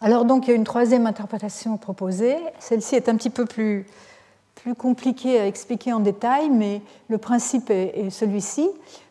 [0.00, 2.36] Alors donc, il y a une troisième interprétation proposée.
[2.60, 3.84] Celle-ci est un petit peu plus,
[4.54, 8.68] plus compliquée à expliquer en détail, mais le principe est, celui-ci.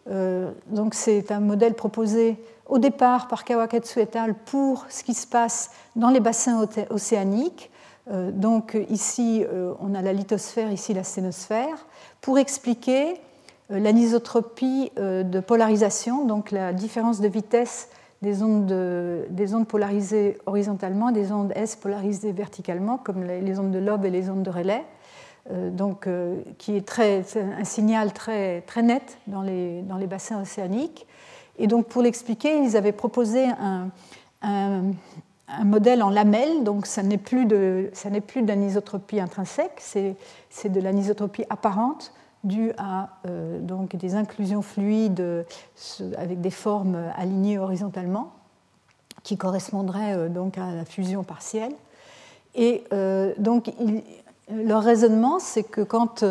[0.10, 4.34] Euh, donc c'est un modèle proposé au départ par Kawakatsu et al.
[4.34, 7.70] pour ce qui se passe dans les bassins océaniques.
[8.10, 11.86] Euh, donc ici, euh, on a la lithosphère, ici la sténosphère,
[12.22, 13.16] pour expliquer
[13.70, 17.90] l'anisotropie de polarisation, donc la différence de vitesse
[18.22, 18.74] des ondes,
[19.30, 24.10] des ondes polarisées horizontalement, des ondes S polarisées verticalement, comme les, ondes de Lobe et
[24.10, 24.84] les ondes de relais.
[25.52, 26.10] donc,
[26.58, 31.06] qui est très, un signal très, très net dans les, dans les bassins océaniques.
[31.60, 33.90] Et donc, pour l'expliquer, ils avaient proposé un,
[34.42, 34.94] un,
[35.64, 42.12] modèle en lamelles, donc ça n'est plus d'anisotropie intrinsèque, c'est de l'anisotropie apparente
[42.44, 45.46] due à euh, donc des inclusions fluides
[46.18, 48.32] avec des formes alignées horizontalement,
[49.24, 51.74] qui correspondraient euh, donc à la fusion partielle.
[52.56, 53.72] Et euh, donc,
[54.50, 56.24] leur raisonnement, c'est que quand,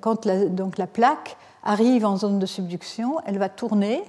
[0.00, 4.02] quand la, donc la plaque arrive en zone de subduction, elle va tourner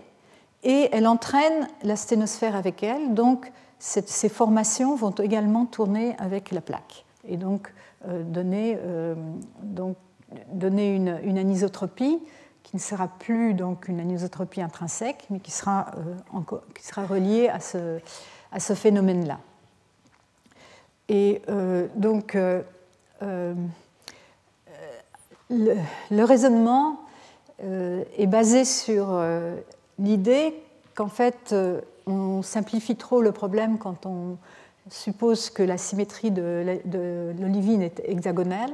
[0.64, 3.14] et elle entraîne la sténosphère avec elle.
[3.14, 7.72] Donc, ces formations vont également tourner avec la plaque et donc
[8.08, 8.80] donner,
[9.62, 9.96] donc,
[10.52, 12.20] donner une, anisotropie
[12.64, 18.74] qui ne sera plus donc une anisotropie intrinsèque, mais qui sera, euh, reliée à ce,
[18.74, 19.40] phénomène-là.
[21.10, 21.42] Et
[21.96, 23.54] donc, le,
[25.50, 27.00] le, raisonnement
[27.60, 29.22] est basé sur
[30.00, 30.54] l'idée
[30.96, 34.38] qu'en fait, euh, on simplifie trop le problème quand on
[34.90, 38.72] suppose que la symétrie de l'olivine est hexagonale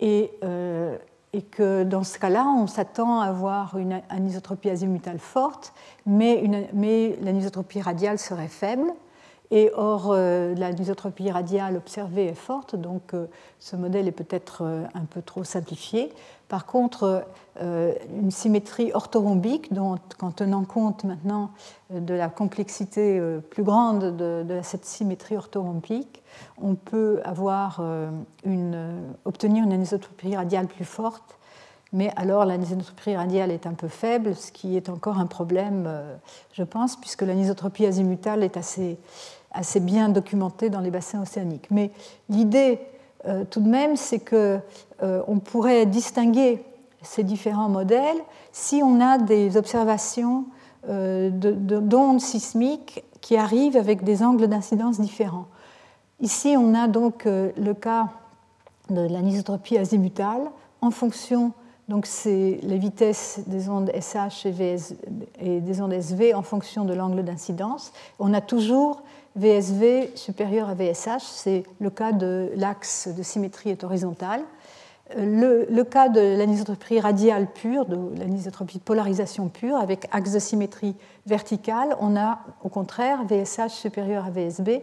[0.00, 0.96] et, euh,
[1.32, 5.72] et, que dans ce cas-là, on s'attend à avoir une anisotropie azimutale forte,
[6.06, 8.92] mais, mais l'anisotropie radiale serait faible.
[9.50, 13.14] Et or, euh, l'anisotropie radiale observée est forte, donc
[13.58, 14.62] ce modèle est peut-être
[14.94, 16.12] un peu trop simplifié.
[16.48, 17.26] Par contre,
[17.60, 21.50] euh, une symétrie orthorhombique, dont, en tenant compte maintenant
[21.92, 26.22] euh, de la complexité euh, plus grande de, cette symétrie orthorhombique,
[26.56, 27.82] on peut avoir
[28.44, 31.36] une, obtenir une anisotropie radiale plus forte,
[31.92, 35.90] mais alors l'anisotropie radiale est un peu faible, ce qui est encore un problème,
[36.52, 38.98] je pense, puisque l'anisotropie azimutale est assez,
[39.52, 41.68] assez bien documentée dans les bassins océaniques.
[41.70, 41.90] Mais
[42.28, 42.80] l'idée
[43.26, 44.60] euh, tout de même, c'est qu'on
[45.02, 46.64] euh, pourrait distinguer
[47.02, 48.18] ces différents modèles
[48.52, 50.44] si on a des observations
[50.88, 55.46] euh, d'ondes sismiques qui arrivent avec des angles d'incidence différents.
[56.20, 58.08] Ici, on a donc le cas
[58.90, 61.52] de l'anisotropie azimutale en fonction,
[61.88, 64.94] donc c'est les vitesses des ondes SH et, VS,
[65.40, 67.92] et des ondes SV en fonction de l'angle d'incidence.
[68.18, 69.02] On a toujours
[69.38, 74.42] VSV supérieur à VSH, c'est le cas de l'axe de symétrie est horizontal.
[75.16, 80.38] Le, le, cas de l'anisotropie radiale pure, de l'anisotropie de polarisation pure, avec axe de
[80.38, 84.82] symétrie verticale, on a au contraire VSH supérieur à VSB,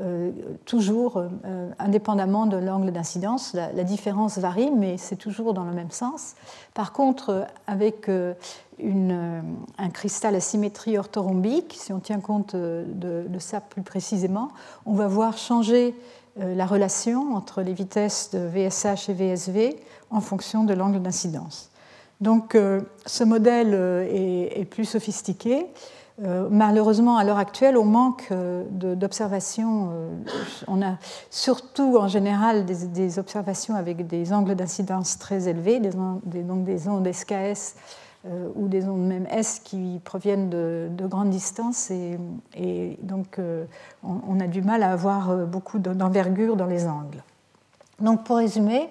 [0.00, 0.32] euh,
[0.64, 3.54] toujours euh, indépendamment de l'angle d'incidence.
[3.54, 6.34] La, différence varie, mais c'est toujours dans le même sens.
[6.74, 8.34] Par contre, avec euh,
[8.80, 14.48] un cristal à symétrie orthorhombique, si on tient compte de, ça plus précisément,
[14.84, 15.94] on va voir changer
[16.36, 19.76] la relation entre les vitesses de VSH et VSV
[20.10, 21.70] en fonction de l'angle d'incidence.
[22.20, 22.56] Donc
[23.06, 23.74] ce modèle
[24.10, 25.68] est plus sophistiqué.
[26.22, 29.90] Euh, malheureusement, à l'heure actuelle, on manque euh, d'observations.
[29.92, 30.08] Euh,
[30.68, 30.96] on a
[31.30, 35.90] surtout en général des, observations avec des angles d'incidence très élevés, des,
[36.42, 37.74] donc des ondes SKS
[38.56, 41.90] ou des ondes même S qui proviennent de, grandes distances.
[41.90, 43.38] Et, donc,
[44.02, 47.22] on, a du mal à avoir beaucoup d'envergure dans les angles.
[48.00, 48.88] Donc, pour résumer,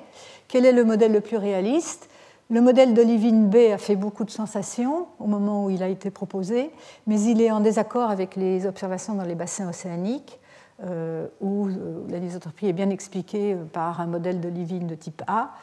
[0.47, 2.09] quel est le modèle le plus réaliste?
[2.53, 6.11] Le modèle d'Olivine B a fait beaucoup de sensations au moment où il a été
[6.11, 6.69] proposé,
[7.07, 10.39] mais il est en désaccord avec les observations dans les bassins océaniques,
[10.83, 15.55] euh, où euh, l'anisotropie est bien expliquée euh, par un modèle d'Olivine de type A.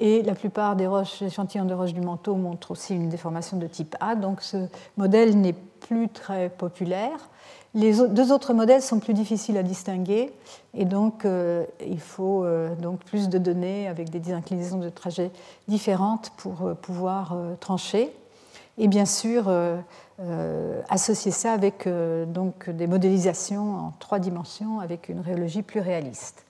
[0.00, 3.66] Et la plupart des roches, échantillons de roches du manteau montrent aussi une déformation de
[3.66, 4.66] type A, donc ce
[4.98, 7.30] modèle n'est plus très populaire.
[7.74, 10.32] Les deux autres modèles sont plus difficiles à distinguer
[10.74, 15.32] et donc euh, il faut euh, donc plus de données avec des inclinaisons de trajet
[15.66, 18.14] différentes pour euh, pouvoir trancher.
[18.78, 19.48] Et bien sûr,
[20.88, 21.88] associer ça avec
[22.26, 26.44] donc des modélisations en trois dimensions avec une rhéologie plus réaliste.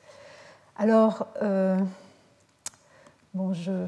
[0.78, 1.26] Alors,
[3.34, 3.84] bon, je,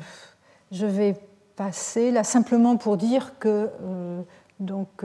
[0.70, 1.16] je, vais
[1.56, 3.70] passer là simplement pour dire que
[4.60, 5.02] donc,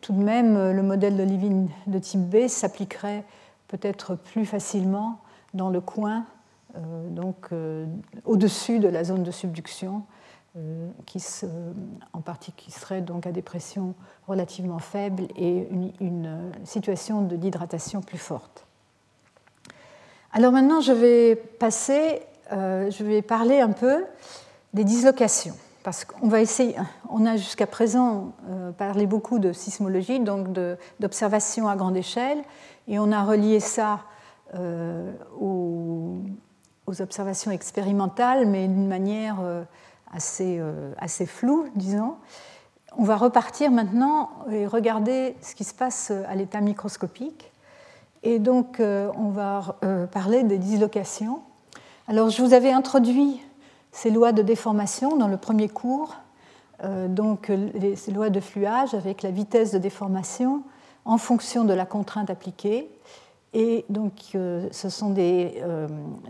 [0.00, 3.24] tout de même, le modèle de Living de type B s'appliquerait
[3.68, 5.20] peut-être plus facilement
[5.54, 6.26] dans le coin,
[7.08, 7.50] donc
[8.24, 10.02] au-dessus de la zone de subduction,
[10.58, 13.94] euh, qui serait donc à des pressions
[14.28, 15.66] relativement faibles et
[15.98, 18.66] une, situation d'hydratation plus forte.
[20.30, 22.20] Alors maintenant, je vais passer,
[22.52, 24.04] euh, je vais parler un peu
[24.74, 26.76] des dislocations, parce qu'on va essayer,
[27.10, 30.48] on a jusqu'à présent euh, parlé beaucoup de sismologie, donc
[31.00, 32.38] d'observation à grande échelle,
[32.88, 34.00] et on a relié ça
[35.40, 36.18] aux,
[36.86, 39.38] aux, observations expérimentales, mais d'une manière
[40.12, 42.14] assez, euh, assez flou, disons.
[42.96, 47.50] On va repartir maintenant et regarder ce qui se passe à l'état microscopique.
[48.22, 51.40] Et donc, euh, on va euh, parler des dislocations.
[52.06, 53.40] Alors, je vous avais introduit
[53.92, 56.16] ces lois de déformation dans le premier cours,
[57.08, 60.62] donc les, ces lois de fluage avec la vitesse de déformation
[61.04, 62.90] en fonction de la contrainte appliquée.
[63.54, 65.62] Et donc, ce sont des,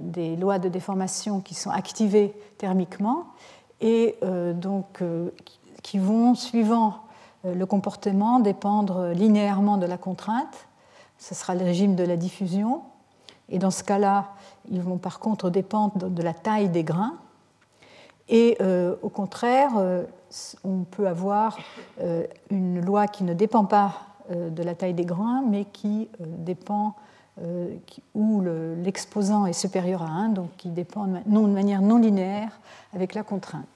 [0.01, 3.29] des, lois de déformation qui sont activées thermiquement
[3.83, 5.31] et euh, donc euh,
[5.83, 7.01] qui vont, suivant
[7.45, 10.69] euh, le comportement, dépendre linéairement de la contrainte.
[11.19, 12.83] Ce sera le régime de la diffusion.
[13.49, 14.29] Et dans ce cas-là,
[14.71, 17.15] ils vont par contre dépendre de la taille des grains.
[18.35, 18.57] Et
[19.03, 19.73] au contraire,
[20.65, 21.59] on peut avoir
[22.51, 23.93] une loi qui ne dépend pas
[24.31, 26.95] de la taille des grains, mais qui dépend
[28.15, 28.43] où
[28.83, 32.59] l'exposant est supérieur à 1, donc qui dépend de manière non linéaire
[32.95, 33.67] avec la contrainte.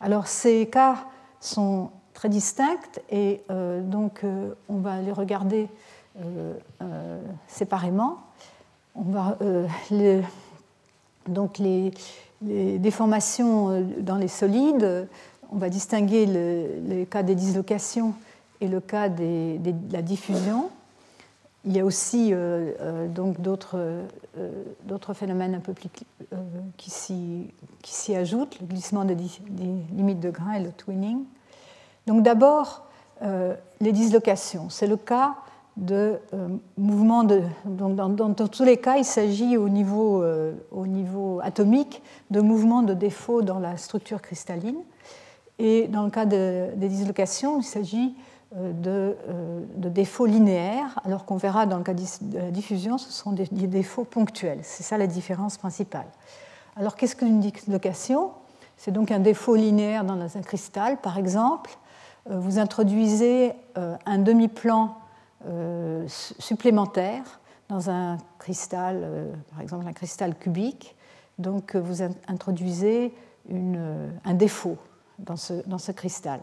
[0.00, 0.96] Alors ces cas
[1.40, 5.68] sont très distincts et euh, donc euh, on va les regarder
[6.20, 6.54] euh,
[7.46, 8.18] séparément.
[8.94, 9.36] On va,
[11.28, 11.92] donc les,
[12.42, 15.08] déformations dans les solides,
[15.50, 18.14] on va distinguer le, cas des dislocations
[18.60, 19.58] et le cas de
[19.92, 20.70] la diffusion.
[21.66, 23.76] Il y a aussi euh, euh, donc d'autres,
[24.38, 25.88] euh, d'autres phénomènes un peu plus
[26.76, 29.16] qui, s'y, ajoutent, le glissement des,
[29.92, 31.24] limites de grain et le twinning.
[32.06, 32.86] Donc d'abord,
[33.80, 34.68] les dislocations.
[34.70, 35.34] C'est le cas
[35.76, 36.18] de
[36.78, 37.42] mouvements de.
[37.66, 40.24] Dans, tous les cas, il s'agit au niveau,
[40.70, 44.78] au niveau atomique de mouvements de défaut dans la structure cristalline.
[45.58, 48.14] Et dans le cas de, des dislocations, il s'agit
[48.56, 52.02] euh, euh, de, défauts linéaires, alors qu'on verra dans le cas de
[52.38, 54.60] la diffusion, ce sont des, défauts ponctuels.
[54.62, 56.06] C'est ça la différence principale.
[56.76, 58.30] Alors qu'est-ce qu'une dislocation?
[58.76, 60.98] C'est donc un défaut linéaire dans un cristal.
[60.98, 61.76] Par exemple,
[62.30, 64.96] euh, vous introduisez un demi-plan
[66.06, 70.96] supplémentaire dans un cristal, par exemple un cristal cubique.
[71.38, 73.14] Donc vous introduisez
[73.50, 74.78] un défaut
[75.18, 76.40] dans ce cristal.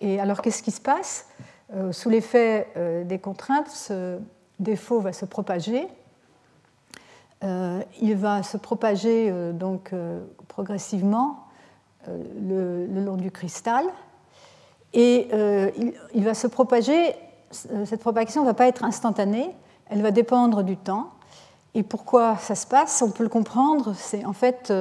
[0.00, 1.26] Et alors, qu'est-ce qui se passe?
[1.72, 4.18] Euh, Sous l'effet euh, des contraintes, ce
[4.58, 5.88] défaut va se propager.
[7.42, 9.92] Euh, il va se propager donc
[10.48, 11.44] progressivement
[12.06, 13.84] le, long du cristal.
[14.92, 15.28] Et
[16.14, 17.14] il, va se propager,
[17.54, 19.50] cette propagation ne va pas être instantanée,
[19.86, 21.10] elle va dépendre du temps.
[21.74, 24.72] Et pourquoi ça se passe On peut le comprendre, c'est en fait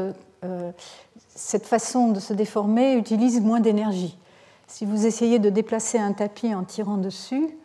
[1.36, 4.18] cette façon de se déformer utilise moins d'énergie.
[4.68, 7.58] Si vous essayez de déplacer un tapis en tirant dessus,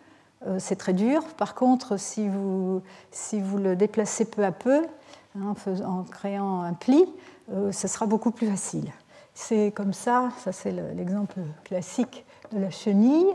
[0.46, 1.24] euh, c'est très dur.
[1.36, 4.82] Par contre, si vous, si vous le déplacez peu à peu,
[5.38, 5.54] hein,
[5.84, 7.04] en, créant un pli,
[7.52, 8.92] euh, ce sera beaucoup plus facile.
[9.34, 13.26] C'est comme ça, ça c'est l'exemple classique de la chenille.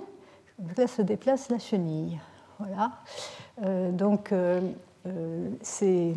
[0.78, 2.20] Là se déplace la chenille.
[2.60, 2.92] Voilà.
[3.64, 4.34] Euh, donc,
[5.62, 6.14] c'est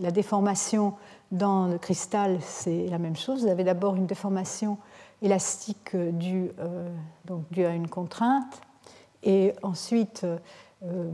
[0.00, 0.94] la déformation
[1.30, 3.42] dans le cristal, c'est la même chose.
[3.42, 4.78] Vous avez d'abord une déformation
[5.22, 6.88] élastique euh,
[7.24, 8.60] donc dû à une contrainte.
[9.22, 10.24] Et ensuite,
[10.84, 11.10] euh,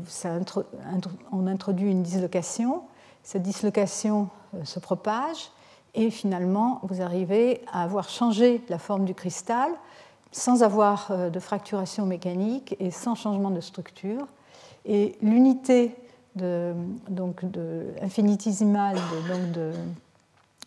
[1.32, 2.82] on introduit une dislocation.
[3.22, 5.50] Cette dislocation euh, se propage
[5.94, 9.70] et finalement, vous arrivez à avoir changé la forme du cristal
[10.37, 14.26] sans avoir de fracturation mécanique et sans changement de structure.
[14.85, 15.95] Et l'unité
[16.35, 16.74] de,
[17.09, 19.72] donc de, infinitésimale de, de,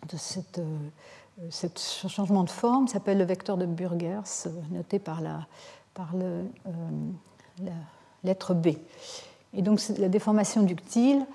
[0.09, 5.45] de cette euh, changement de forme s'appelle le vecteur de Burgers, euh, noté par la,
[5.93, 7.69] par le, euh,
[8.23, 8.69] lettre B.
[9.53, 11.25] Et donc la déformation ductile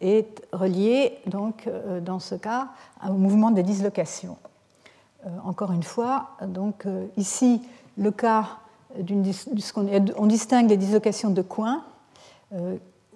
[0.00, 1.68] est reliée, donc,
[2.02, 2.68] dans ce cas,
[3.06, 4.38] au mouvement des dislocations.
[5.44, 6.86] encore une fois, donc,
[7.18, 7.60] ici,
[8.00, 8.58] le cas.
[8.98, 11.84] On distingue les dislocations de coin,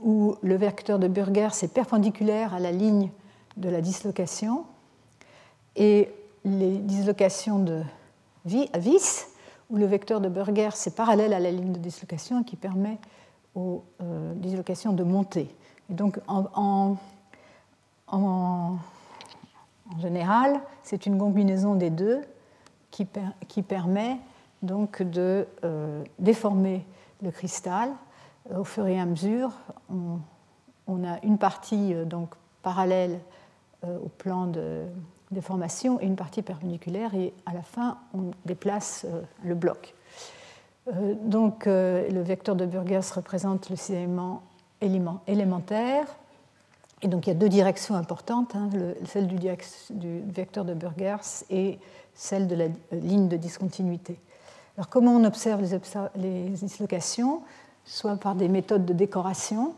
[0.01, 3.11] où le vecteur de Burger est perpendiculaire à la ligne
[3.57, 4.66] de la dislocation,
[5.74, 6.11] et
[6.45, 7.82] les dislocations de
[8.45, 9.26] vis,
[9.70, 12.99] où le vecteur de Burger est parallèle à la ligne de dislocation qui permet
[13.55, 15.49] aux euh, dislocations de monter.
[15.89, 16.97] Donc, en,
[19.99, 22.20] général, c'est une combinaison des deux
[22.91, 24.18] qui permet
[24.65, 26.85] donc de euh, déformer
[27.23, 27.91] le cristal
[28.51, 29.53] euh, au fur et à mesure.
[29.89, 33.19] On, a une partie donc parallèle
[33.83, 34.85] au plan de
[35.31, 39.07] déformation et une partie perpendiculaire et à la fin on déplace
[39.43, 39.95] le bloc.
[40.89, 44.43] Euh, donc, euh, le vecteur de Burgers représente le cisaillement
[44.81, 46.07] élémentaire.
[47.03, 48.69] Et donc, il y a deux directions importantes, hein,
[49.07, 49.39] celle du,
[50.27, 51.79] vecteur de Burgers et
[52.15, 54.19] celle de la ligne de discontinuité.
[54.77, 55.62] Alors, comment on observe
[56.16, 57.43] les, dislocations?
[57.85, 59.75] Soit par des méthodes de décoration,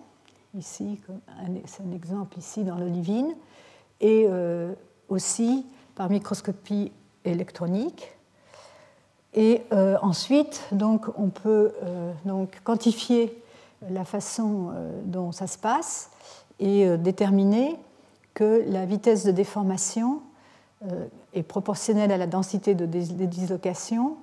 [0.56, 1.00] ici,
[1.66, 3.34] c'est un exemple ici dans l'olivine,
[4.00, 4.72] et euh,
[5.08, 6.92] aussi par microscopie
[7.24, 8.16] électronique.
[9.34, 13.42] Et euh, ensuite, donc, on peut euh, donc, quantifier
[13.90, 14.72] la façon
[15.04, 16.10] dont ça se passe
[16.58, 17.76] et déterminer
[18.32, 20.22] que la vitesse de déformation
[21.34, 24.16] est proportionnelle à la densité de des dislocations.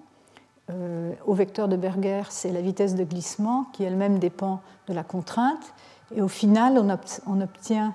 [0.70, 5.74] Au vecteur de Berger, c'est la vitesse de glissement qui elle-même dépend de la contrainte.
[6.16, 6.78] Et au final,
[7.26, 7.93] on, obtient,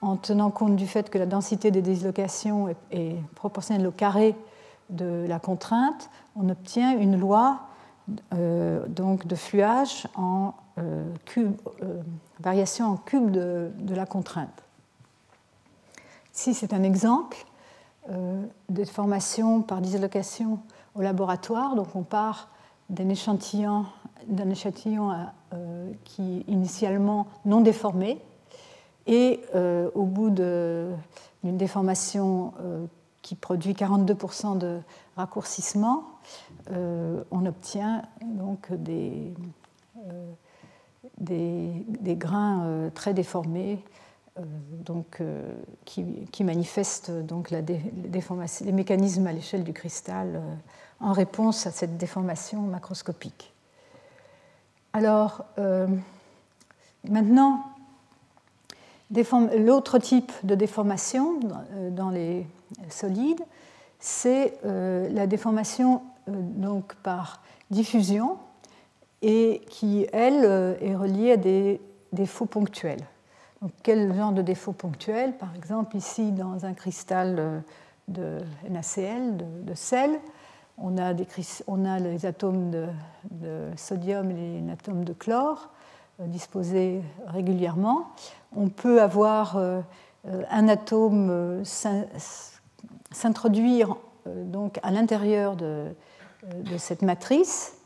[0.00, 4.34] en tenant compte du fait que la densité des dislocations est, proportionnelle au carré
[4.90, 7.60] de la contrainte, on obtient une loi
[8.34, 11.04] euh, donc de fluage en euh,
[11.38, 11.50] euh,
[12.40, 14.64] variation en cube de, la contrainte.
[16.34, 17.46] Ici, c'est un exemple
[18.08, 20.58] de formation par dislocation
[20.94, 21.74] au laboratoire.
[21.74, 22.48] Donc, on part
[22.88, 23.86] d'un échantillon,
[24.26, 25.12] d'un échantillon
[26.04, 28.18] qui initialement non déformé,
[29.06, 32.52] et au bout d'une déformation
[33.22, 34.80] qui produit 42% de
[35.16, 36.04] raccourcissement,
[36.70, 39.32] euh, on obtient donc des,
[40.08, 40.32] euh,
[41.18, 43.78] des, grains euh, très déformés
[44.84, 45.22] donc,
[45.84, 50.40] qui, manifestent donc la les mécanismes à l'échelle du cristal
[51.02, 53.52] en réponse à cette déformation macroscopique.
[54.92, 55.44] Alors,
[57.08, 57.64] maintenant,
[59.10, 61.40] l'autre type de déformation
[61.90, 62.46] dans les
[62.90, 63.42] solides,
[63.98, 68.38] c'est la déformation euh, donc par diffusion
[69.22, 71.80] et qui, elle, euh, est reliée à des
[72.12, 73.04] défauts ponctuels.
[73.82, 75.32] Quel genre de défauts ponctuels?
[75.36, 77.60] Par exemple, ici, dans un cristal euh,
[78.08, 78.38] de
[78.68, 80.10] NaCl, de, sel,
[80.82, 85.70] on a, les atomes de, sodium et les atomes de chlore
[86.18, 88.08] disposés régulièrement.
[88.54, 91.62] On peut avoir un atome
[93.10, 95.94] s'introduire donc à l'intérieur de,
[96.44, 97.76] euh, de cette matrice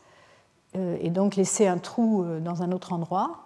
[0.76, 3.42] euh, et donc laisser un trou euh, dans un autre endroit.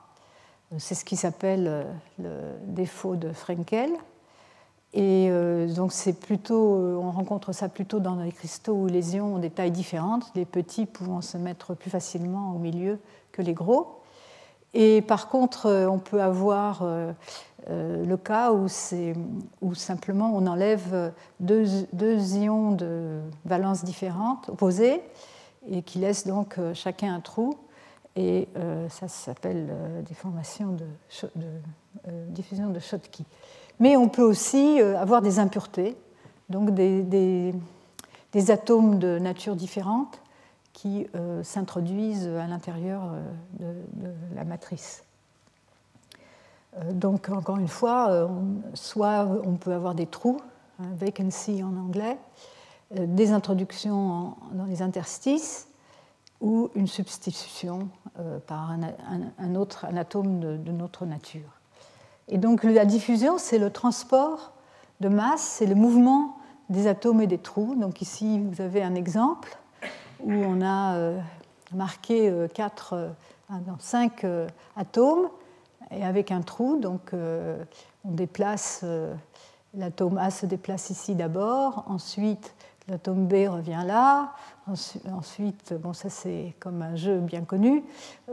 [0.79, 1.85] C'est ce qui s'appelle
[2.21, 3.91] le défaut de Frenkel.
[4.93, 5.31] Et
[5.77, 9.51] donc c'est plutôt, on rencontre ça plutôt dans les cristaux où les lésions ont des
[9.51, 12.99] tailles différentes, les petits pouvant se mettre plus facilement au milieu
[13.31, 14.01] que les gros.
[14.75, 16.85] Et par contre, on peut avoir
[17.69, 18.67] le cas où,
[19.75, 25.01] simplement on enlève deux, ions de valence différentes, opposées,
[25.69, 27.59] et qui laissent donc euh, chacun un trou.
[28.17, 30.85] Et euh, ça s'appelle euh, déformation de,
[32.29, 33.25] diffusion de Schottky.
[33.81, 35.97] Mais on peut aussi avoir des impuretés,
[36.49, 37.53] donc des,
[38.49, 40.21] atomes de nature différente
[40.73, 41.07] qui
[41.43, 43.15] s'introduisent à l'intérieur
[43.59, 45.03] de, la matrice.
[46.93, 48.31] donc, encore une fois,
[48.75, 50.41] soit on peut avoir des trous,
[50.79, 52.19] hein, vacancy en anglais,
[52.99, 55.69] euh, des introductions dans les interstices
[56.41, 58.73] ou une substitution euh, par
[59.39, 61.60] un, autre atome de, notre nature.
[62.31, 64.53] Et donc la diffusion, c'est le transport
[65.01, 66.37] de masse, c'est le mouvement
[66.69, 67.75] des atomes et des trous.
[67.75, 69.59] Donc ici, vous avez un exemple
[70.23, 71.19] où on a euh,
[71.75, 73.11] marqué quatre,
[73.79, 74.25] cinq
[74.77, 75.29] atomes
[75.91, 76.79] et avec un trou.
[76.79, 78.85] Donc on déplace,
[79.75, 82.55] l'atome A se déplace ici d'abord, ensuite
[82.91, 84.33] L'atome B revient là.
[84.67, 87.85] Ensuite, bon, ça c'est comme un jeu bien connu.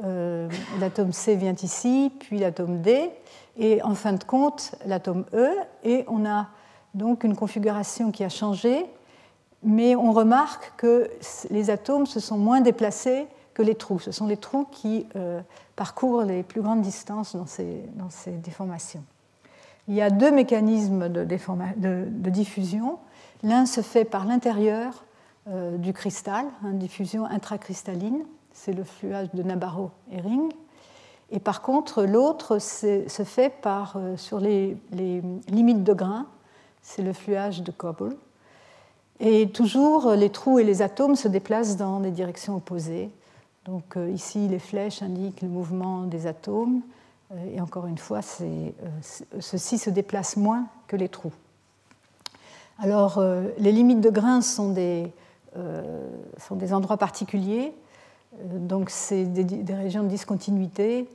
[0.04, 0.50] Euh,
[0.80, 3.12] l'atome C vient ici, puis l'atome D,
[3.58, 5.52] et en fin de compte, l'atome E.
[5.84, 6.48] Et on a
[6.96, 8.88] donc une configuration qui a changé,
[9.62, 11.12] mais on remarque que
[11.52, 14.00] les atomes se sont moins déplacés que les trous.
[14.00, 15.06] Ce sont les trous qui
[15.76, 19.04] parcourent les plus grandes distances dans ces, dans ces déformations.
[19.88, 22.98] Il y a deux mécanismes de diffusion.
[23.44, 25.04] L'un se fait par l'intérieur
[25.78, 30.52] du cristal, hein, diffusion intracristalline, c'est le fluage de Nabarro et Ring.
[31.32, 34.76] Et par contre, l'autre se fait par, sur les,
[35.48, 36.26] limites de grains,
[36.82, 38.18] c'est le fluage de Cobble.
[39.20, 43.10] Et toujours, les trous et les atomes se déplacent dans des directions opposées.
[43.66, 46.82] Donc euh, ici, les flèches indiquent le mouvement des atomes.
[47.32, 48.70] Euh, et encore une fois, euh,
[49.40, 51.34] ceux-ci se déplacent moins que les trous.
[52.80, 53.24] Alors,
[53.58, 55.12] les limites de grains sont des,
[55.56, 57.74] sont des endroits particuliers.
[58.44, 61.10] Donc, c'est des, régions de discontinuité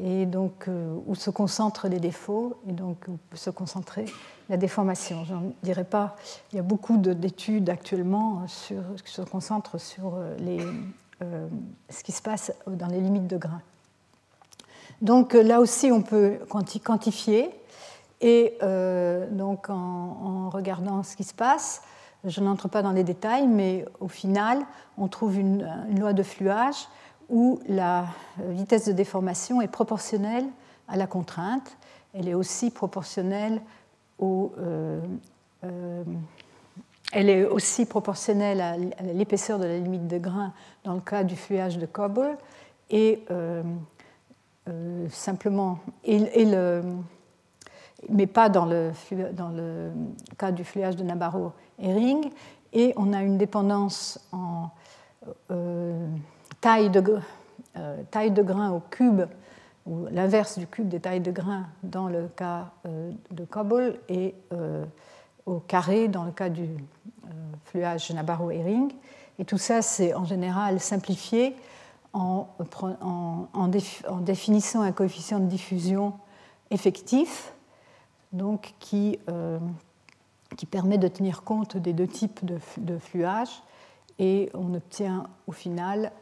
[0.00, 0.68] et donc
[1.06, 4.04] où se concentrent les défauts et donc où peut se concentrer
[4.50, 5.24] la déformation.
[5.24, 6.16] Je ne dirais pas,
[6.52, 10.60] il y a beaucoup d'études actuellement sur, qui se concentrent sur euh, les,
[11.22, 11.46] euh,
[11.88, 13.62] ce qui se passe dans les limites de grains.
[15.00, 17.50] Donc euh, là aussi, on peut quantifier.
[18.20, 18.58] Et
[19.30, 21.82] donc en, regardant ce qui se passe,
[22.24, 24.58] je n'entre pas dans les détails, mais au final,
[24.98, 25.66] on trouve une,
[25.98, 26.88] loi de fluage
[27.30, 28.06] où la
[28.38, 30.44] vitesse de déformation est proportionnelle
[30.88, 31.76] à la contrainte.
[32.12, 33.62] Elle est aussi proportionnelle
[34.22, 35.00] euh,
[35.64, 36.04] euh,
[37.12, 40.52] à l'épaisseur de la limite de grain
[40.84, 42.36] dans le cas du fluage de Cobble
[42.90, 43.62] et euh,
[45.10, 45.78] simplement,
[48.08, 48.92] mais pas dans le,
[50.38, 51.52] cas du fluage de Nabarro
[52.72, 54.70] et on a une dépendance en
[56.60, 57.18] taille, de,
[58.10, 59.22] taille de grain au cube
[59.86, 64.34] ou l'inverse du cube des tailles de grains dans le cas euh, de Cobble et
[64.52, 64.84] euh,
[65.46, 67.28] au carré dans le cas du euh,
[67.64, 68.92] fluage Nabarro-Herring.
[69.38, 71.56] Et tout ça, c'est en général simplifié
[72.12, 72.48] en,
[73.00, 73.68] en,
[74.20, 76.12] définissant un coefficient de diffusion
[76.70, 77.54] effectif,
[78.32, 79.18] donc qui,
[80.56, 83.62] qui permet de tenir compte des deux types de, de fluage.
[84.18, 86.12] Et on obtient au final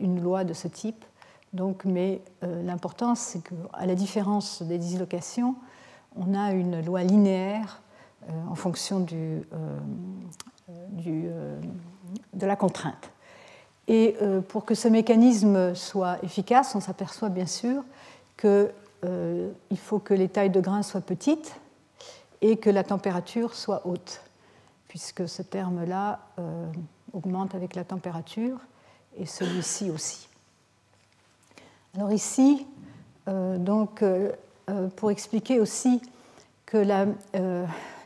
[0.00, 1.04] une loi de ce type
[1.52, 5.54] donc, mais euh, l'important, c'est qu'à la différence des dislocations,
[6.16, 7.82] on a une loi linéaire
[8.28, 9.78] euh, en fonction du, euh,
[12.32, 13.10] de la contrainte.
[13.88, 14.16] Et
[14.48, 17.82] pour que ce mécanisme soit efficace, on s'aperçoit bien sûr
[19.02, 21.54] qu'il faut que les tailles de grains soient petites
[22.40, 24.22] et que la température soit haute,
[24.88, 26.20] puisque ce terme-là
[27.12, 28.58] augmente avec la température
[29.16, 30.28] et celui-ci aussi.
[31.94, 32.66] Alors ici,
[33.28, 34.32] euh, donc, euh,
[34.70, 36.00] euh, pour expliquer aussi
[36.64, 37.04] que la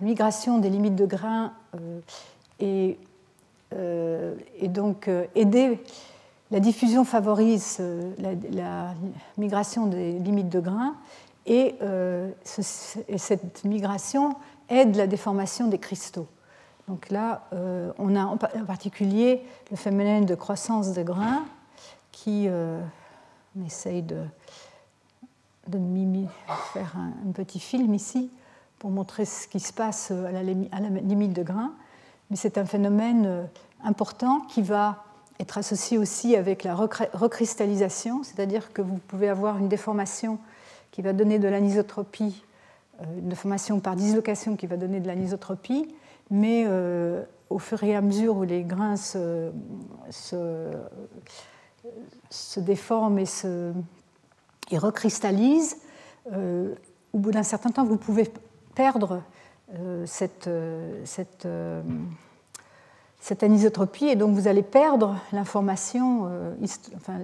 [0.00, 1.52] migration des limites de grains
[2.58, 2.98] est,
[4.62, 5.80] donc aidée,
[6.50, 7.80] la diffusion favorise
[8.18, 8.94] la,
[9.36, 10.94] migration des limites de grains
[11.46, 11.74] et,
[12.44, 14.36] cette migration
[14.68, 16.26] aide la déformation des cristaux.
[16.88, 17.48] Donc là,
[17.98, 21.44] on a en particulier le phénomène de croissance des grains
[22.12, 24.22] qui on essaye de,
[25.68, 25.78] de
[26.72, 28.30] faire un, petit film ici
[28.78, 31.72] pour montrer ce qui se passe à la, limite de grain.
[32.30, 33.44] Mais c'est un phénomène euh,
[33.84, 35.04] important qui va
[35.40, 40.38] être associé aussi avec la recristallisation, c'est-à-dire que vous pouvez avoir une déformation
[40.90, 42.42] qui va donner de l'anisotropie,
[43.00, 45.94] euh, une déformation par dislocation qui va donner de l'anisotropie,
[46.30, 49.50] mais euh, au fur et à mesure où les grains se,
[50.10, 50.70] se
[52.30, 53.72] se déforme et, se,
[54.72, 55.76] et recristallise,
[56.32, 56.74] euh,
[57.12, 58.28] au bout d'un certain temps, vous pouvez
[58.74, 59.22] perdre
[60.04, 60.50] cette,
[61.04, 61.46] cette,
[63.26, 66.30] cette, anisotropie et donc vous allez perdre l'information
[66.96, 67.14] enfin,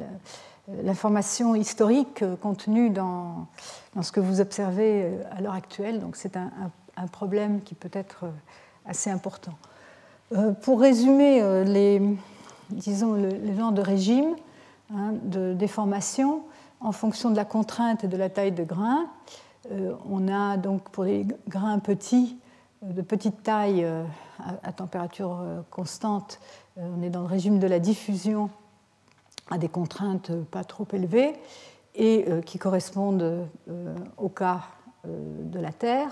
[0.82, 3.46] l'information historique contenue dans,
[3.94, 6.00] dans, ce que vous observez à l'heure actuelle.
[6.00, 6.50] Donc c'est un,
[7.10, 8.26] problème qui peut être
[8.86, 9.54] assez important.
[10.62, 12.00] pour résumer les,
[12.70, 14.34] disons, le, le genre de régime,
[14.94, 16.42] Hein, de déformation
[16.80, 19.06] en fonction de la contrainte et de la taille de grain.
[19.70, 22.41] Euh, on a donc pour les grains petits, euh,
[22.82, 24.04] de petite taille euh,
[24.62, 26.40] à, température constante,
[26.76, 28.50] on est dans le régime de la diffusion
[29.50, 31.34] à des contraintes pas trop élevées
[31.94, 33.46] et qui correspondent
[34.16, 34.62] au cas
[35.04, 36.08] de la Terre,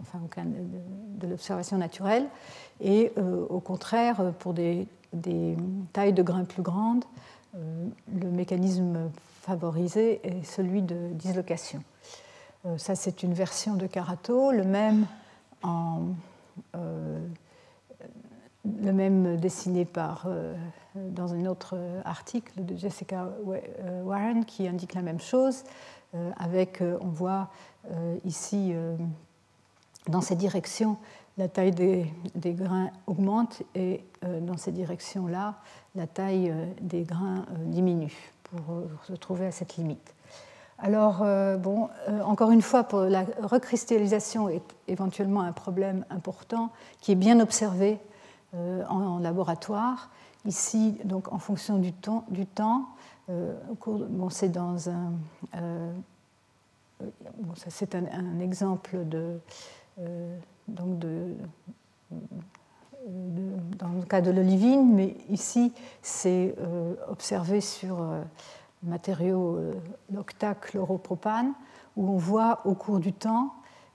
[0.00, 2.26] enfin au cas de, l'observation naturelle,
[2.80, 3.12] et
[3.48, 4.88] au contraire pour des,
[5.92, 7.04] tailles de grains plus grandes,
[7.54, 7.86] euh,
[8.18, 9.10] le mécanisme
[9.42, 11.82] favorisé est celui de dislocation.
[12.64, 15.06] Euh, ça, c'est une version de Carato, le même
[15.62, 16.08] en,
[16.76, 17.18] euh,
[18.64, 20.28] le même dessiné par,
[20.94, 23.28] dans un autre article de Jessica
[24.04, 25.64] Warren qui indique la même chose,
[26.36, 27.50] avec, on voit
[28.24, 28.72] ici,
[30.06, 30.96] dans ces directions,
[31.38, 35.56] la taille des, grains augmente et dans ces directions-là,
[35.96, 40.14] la taille des grains diminue pour se trouver à cette limite.
[40.84, 46.70] Alors, euh, bon, euh, encore une fois, pour la recristallisation est éventuellement un problème important
[47.00, 48.00] qui est bien observé
[48.54, 50.10] euh, en, laboratoire.
[50.44, 52.86] Ici, donc, en fonction du temps, du temps
[54.30, 55.12] c'est dans un,
[57.38, 59.38] bon, c'est un, exemple de,
[60.68, 61.34] donc de,
[63.78, 65.72] dans le cas de l'olivine, mais ici,
[66.02, 66.54] c'est
[67.08, 67.96] observé sur
[68.82, 69.72] matériau euh,
[70.12, 71.52] l'octachloropropane,
[71.96, 73.54] où on voit au cours du temps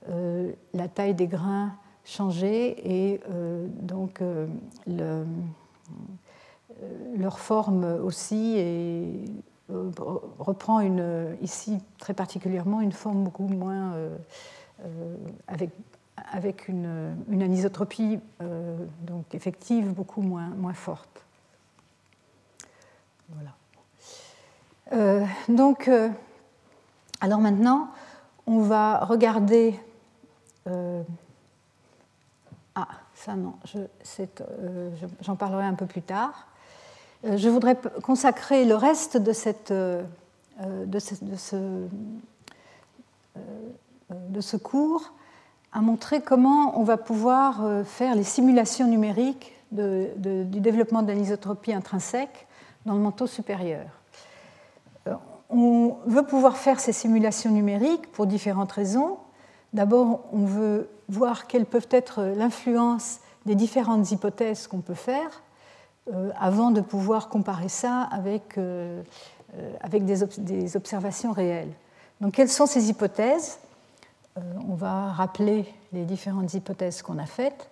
[0.09, 1.73] euh, la taille des grains
[2.05, 4.21] changer et euh, donc
[7.17, 9.25] leur forme aussi et
[9.67, 13.93] reprend une, ici très particulièrement une forme beaucoup moins
[15.47, 15.71] avec,
[16.31, 18.19] avec une, une anisotropie
[19.01, 21.25] donc effective beaucoup moins, moins forte.
[23.29, 23.51] Voilà.
[24.93, 26.09] Euh, donc, euh,
[27.21, 27.89] alors maintenant,
[28.45, 29.79] on va regarder.
[30.67, 31.01] Euh,
[32.75, 33.53] ah, ça non,
[35.21, 36.47] j'en parlerai un peu plus tard.
[37.23, 40.05] je voudrais consacrer le reste de, cette, de,
[40.99, 41.87] ce, de, ce,
[44.09, 45.13] de ce cours
[45.73, 52.45] à montrer comment on va pouvoir faire les simulations numériques du développement de l'anisotropie intrinsèque
[52.85, 53.87] dans le manteau supérieur
[55.49, 59.17] on veut pouvoir faire ces simulations numériques pour différentes raisons.
[59.73, 65.41] D'abord, on veut voir quelle peut être l'influence des différentes hypothèses qu'on peut faire
[66.13, 69.01] euh, avant de pouvoir comparer ça avec, euh,
[69.55, 71.71] euh, avec des, observations réelles.
[72.21, 73.59] Donc, quelles sont ces hypothèses?
[74.69, 77.69] On va rappeler les différentes hypothèses qu'on a faites.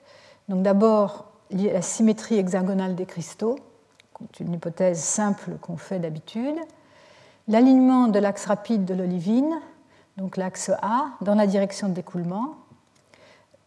[0.49, 3.59] Donc, d'abord, la symétrie hexagonale des cristaux,
[4.39, 6.55] une hypothèse simple qu'on fait d'habitude
[7.47, 9.59] l'alignement de l'axe rapide de l'olivine,
[10.17, 12.55] donc l'axe A, dans la direction de d'écoulement,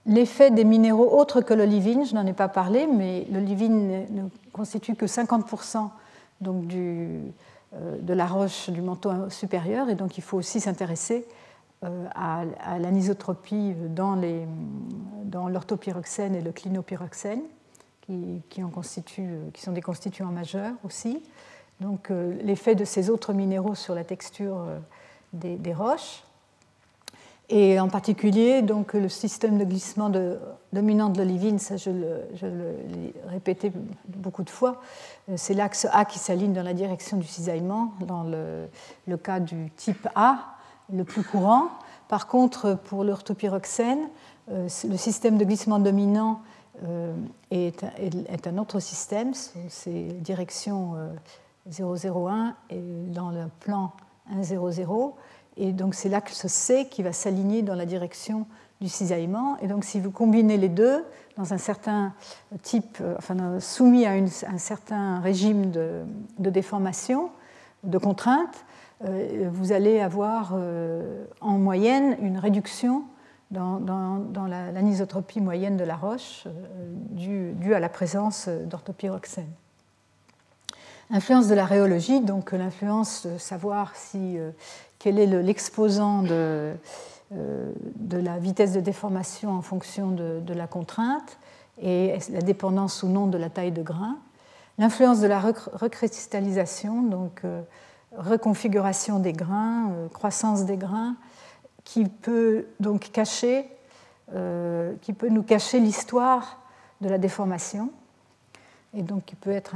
[0.07, 4.95] l'effet des minéraux autres que l'olivine, je n'en ai pas parlé, mais l'olivine ne constitue
[4.95, 5.91] que 50%
[6.41, 7.21] donc euh,
[8.01, 11.27] de la roche du manteau supérieur, et donc il faut aussi s'intéresser
[11.85, 12.45] euh, à,
[12.79, 14.19] l'anisotropie dans,
[15.25, 17.43] dans l'orthopyroxène et le clinopyroxène,
[18.07, 21.23] qui sont des constituants majeurs aussi
[21.81, 24.79] donc euh, l'effet de ces autres minéraux sur la texture euh,
[25.33, 26.25] des, roches.
[27.51, 30.11] Et en particulier, donc, le système de glissement
[30.73, 33.73] dominant de l'olivine, ça je, l'ai répété
[34.07, 34.83] beaucoup de fois,
[35.31, 39.71] euh, c'est l'axe A qui s'aligne dans la direction du cisaillement, dans le, cas du
[39.77, 40.57] type A,
[40.93, 41.69] le plus courant.
[42.09, 44.09] Par contre, pour l'orthopyroxène,
[44.51, 46.41] le système de glissement dominant
[47.51, 47.85] est,
[48.47, 49.35] un autre système,
[49.69, 50.97] c'est direction
[51.67, 53.93] 001 et dans le plan
[54.43, 55.15] 100.
[55.57, 58.47] Et donc c'est l'axe C qui va s'aligner dans la direction
[58.81, 59.59] du cisaillement.
[59.61, 61.05] Et donc si vous combinez les deux
[61.37, 62.13] dans un certain
[62.63, 66.05] type, euh, enfin soumis à un certain régime de,
[66.39, 67.31] déformation,
[67.85, 68.65] de contrainte,
[69.05, 73.05] euh, vous allez avoir euh, en moyenne une réduction
[73.51, 76.47] dans, dans, l'anisotropie moyenne de la roche
[77.13, 79.49] due, due à la présence d'orthopyroxène.
[81.11, 84.51] Influence de la rhéologie, donc l'influence de savoir si, euh,
[84.99, 86.75] quel est l'exposant de,
[87.33, 91.39] euh, de, la vitesse de déformation en fonction de, la contrainte
[91.81, 94.19] et la dépendance ou non de la taille de grain.
[94.77, 97.63] L'influence de la recristallisation, donc euh,
[98.15, 101.17] reconfiguration des grains, croissance des grains,
[101.85, 103.65] qui peut donc cacher,
[105.01, 106.59] qui peut nous cacher l'histoire
[107.01, 107.91] de la déformation
[108.95, 109.75] et donc qui peut être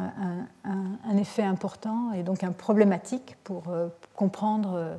[0.65, 4.97] un, effet important et donc un problématique pour euh, comprendre euh,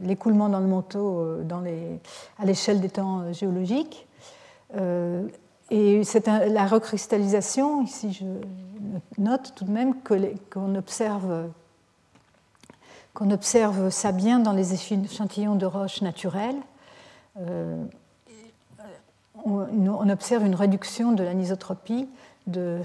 [0.00, 1.96] l'écoulement dans le manteau euh,
[2.38, 4.06] à l'échelle des temps géologiques.
[5.70, 8.24] et c'est la recristallisation, ici je
[9.18, 9.94] note tout de même
[10.50, 11.48] qu'on observe,
[13.14, 16.60] qu'on observe ça bien dans les échantillons de roches naturelles.
[19.44, 22.08] on, observe une réduction de l'anisotropie
[22.46, 22.80] de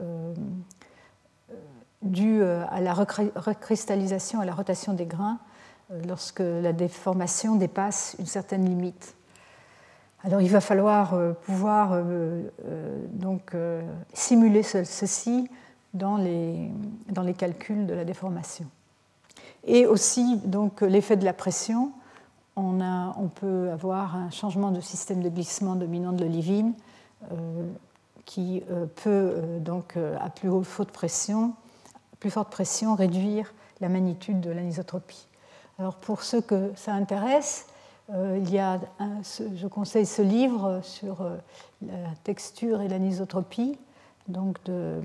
[0.00, 0.34] euh,
[2.02, 5.38] dû euh, à la recristallisation, à la rotation des grains,
[5.90, 9.14] euh, lorsque la déformation dépasse une certaine limite.
[10.22, 11.98] Alors il va falloir pouvoir
[13.14, 13.56] donc,
[14.12, 15.48] simuler ceci
[15.94, 16.70] dans les,
[17.08, 18.66] dans les calculs de la déformation.
[19.64, 20.38] Et aussi
[20.82, 21.92] l'effet de la pression.
[22.54, 26.74] On, a, on, peut avoir un changement de système de glissement dominant de l'olivine
[28.30, 28.62] qui
[29.02, 31.52] peut donc à plus haute pression,
[32.20, 35.26] plus forte pression réduire la magnitude de l'anisotropie.
[35.80, 37.66] Alors pour ceux que ça intéresse,
[38.12, 38.78] euh, il y a
[39.54, 41.36] je conseille ce livre sur euh,
[41.82, 43.78] la texture et l'anisotropie,
[44.28, 45.00] donc de,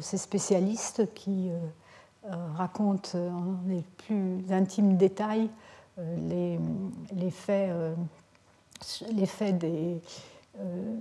[0.00, 5.48] ces spécialistes qui euh, racontent en les plus intimes détails
[5.96, 7.72] l'effet
[9.52, 10.00] des,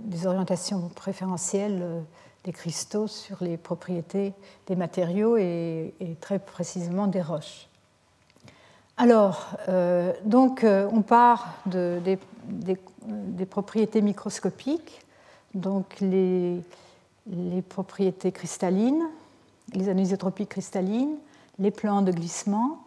[0.05, 2.03] des, orientations préférentielles
[2.45, 4.33] des cristaux sur les propriétés
[4.67, 7.67] des matériaux et, très précisément des roches.
[8.97, 11.99] Alors, euh, donc, euh, on part de,
[12.45, 15.01] des, propriétés microscopiques,
[15.53, 16.61] donc les,
[17.27, 19.03] les, propriétés cristallines,
[19.73, 21.17] les anisotropies cristallines,
[21.59, 22.83] les plans de glissement,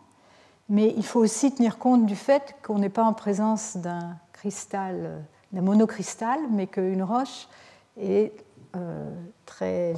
[0.68, 5.22] mais il faut aussi tenir compte du fait qu'on n'est pas en présence d'un cristal,
[5.52, 7.48] d'un monocristal, mais qu'une roche
[8.00, 8.32] est
[8.76, 9.10] euh,
[9.46, 9.94] très,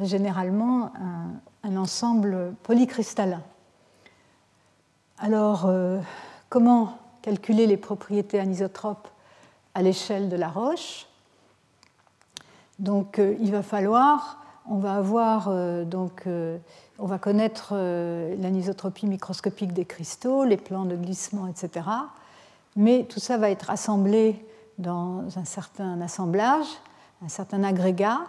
[0.00, 0.92] généralement
[1.64, 3.42] un, ensemble polycristallin.
[5.18, 6.00] Alors, euh,
[6.48, 9.08] comment calculer les propriétés anisotropes
[9.74, 11.06] à l'échelle de la roche?
[12.78, 15.50] Donc, euh, il va falloir, on va avoir,
[15.84, 16.24] donc,
[16.98, 21.86] on va connaître l'anisotropie microscopique des cristaux, les plans de glissement, etc.
[22.78, 24.42] Mais tout ça va être assemblé
[24.78, 26.66] dans un certain assemblage
[27.24, 28.20] un certain agrégat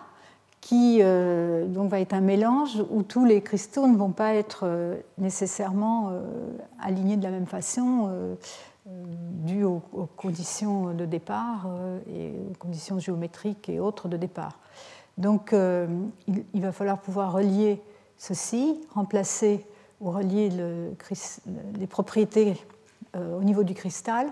[0.61, 4.61] qui euh, donc va être un mélange où tous les cristaux ne vont pas être
[4.63, 6.21] euh, nécessairement euh,
[6.81, 8.09] alignés de la même façon
[8.85, 9.81] dû aux,
[10.17, 11.67] conditions de départ
[12.11, 14.57] et aux conditions géométriques et autres de départ.
[15.17, 15.53] Donc
[16.27, 17.81] il, va falloir pouvoir relier
[18.17, 19.63] ceci, remplacer
[20.01, 20.93] ou relier le,
[21.77, 22.55] les propriétés
[23.15, 24.27] au niveau du cristal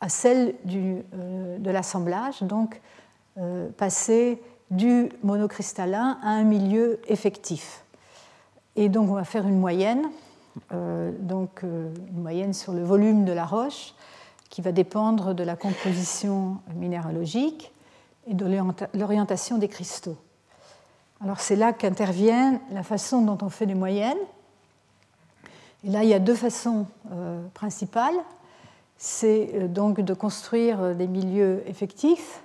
[0.00, 2.42] à celles du, de l'assemblage.
[2.42, 2.80] Donc
[3.38, 4.40] euh, passer
[4.70, 7.84] du monocristallin à un milieu effectif.
[8.76, 10.08] Et donc on va faire une moyenne,
[10.72, 13.94] euh, donc euh, une moyenne sur le volume de la roche
[14.48, 17.72] qui va dépendre de la composition minéralogique
[18.26, 18.46] et de
[18.94, 20.16] l'orientation des cristaux.
[21.22, 24.16] Alors c'est là qu'intervient la façon dont on fait des moyennes.
[25.86, 26.86] Et là, il y a deux façons
[27.54, 28.16] principales.
[28.98, 32.42] C'est donc de construire des milieux effectifs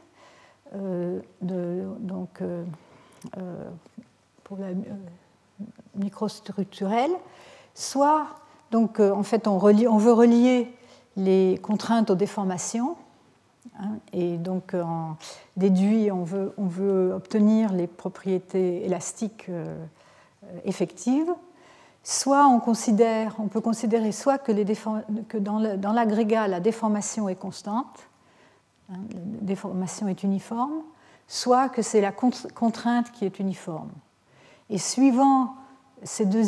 [0.74, 2.64] euh, donc, euh,
[3.38, 3.70] euh,
[4.44, 4.68] pour la
[5.96, 7.12] microstructurelle,
[7.76, 8.28] soit
[8.72, 10.74] donc en fait on, veut relier
[11.18, 12.96] les contraintes aux déformations
[13.78, 15.18] hein, et donc en
[15.58, 19.50] déduit on veut obtenir les propriétés élastiques
[20.64, 21.32] effectives
[22.04, 28.08] soit on peut considérer soit que, dans l'agrégat la déformation est constante,
[28.91, 30.82] Hein, la déformation est uniforme,
[31.28, 33.91] soit que c'est la contrainte qui est uniforme.
[34.70, 35.56] Et suivant
[36.04, 36.43] ces deux,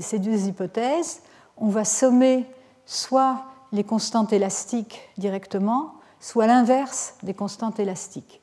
[0.00, 1.22] ces deux hypothèses,
[1.56, 2.46] on va sommer
[2.86, 8.40] soit les constantes élastiques directement, soit l'inverse des constantes élastiques.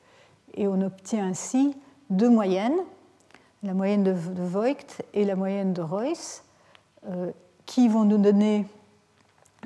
[0.54, 1.76] Et on obtient ainsi
[2.10, 2.78] deux moyennes,
[3.64, 6.44] la moyenne de, Voigt et la moyenne de Royce,
[7.08, 7.32] euh,
[7.66, 8.66] qui vont nous donner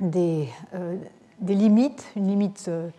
[0.00, 0.96] des, euh,
[1.40, 2.90] des limites, une limite euh,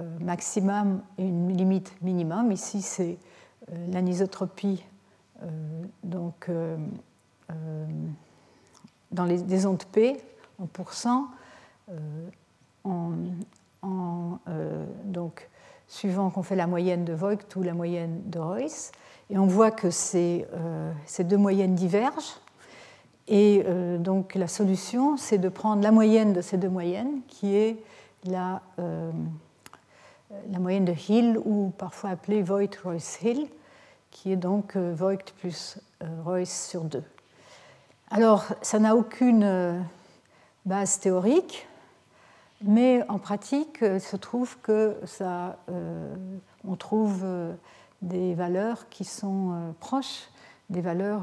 [0.00, 2.52] euh, maximum et une limite minimum.
[2.52, 3.18] Ici, c'est
[3.90, 4.84] l'anisotropie
[6.02, 6.50] donc,
[9.10, 10.20] dans les, des ondes P
[10.58, 11.28] en pourcent,
[12.84, 13.12] en,
[15.04, 15.48] donc,
[15.88, 18.92] suivant qu'on fait la moyenne de Voigt ou la moyenne de Royce.
[19.30, 20.46] Et on voit que ces,
[21.06, 22.40] ces deux moyennes divergent.
[23.26, 23.64] Et
[23.98, 27.78] donc la solution, c'est de prendre la moyenne de ces deux moyennes, qui est
[28.24, 28.60] la,
[30.50, 33.48] la moyenne de Hill, ou parfois appelée Voigt-Royce-Hill,
[34.14, 37.02] qui est donc euh, Voigt plus euh, Royce sur 2.
[38.10, 39.80] Alors, ça n'a aucune euh,
[40.64, 41.66] base théorique,
[42.62, 45.58] mais en pratique, il se trouve que ça,
[46.66, 47.22] on trouve
[48.04, 50.28] des valeurs qui sont proches
[50.70, 51.22] des valeurs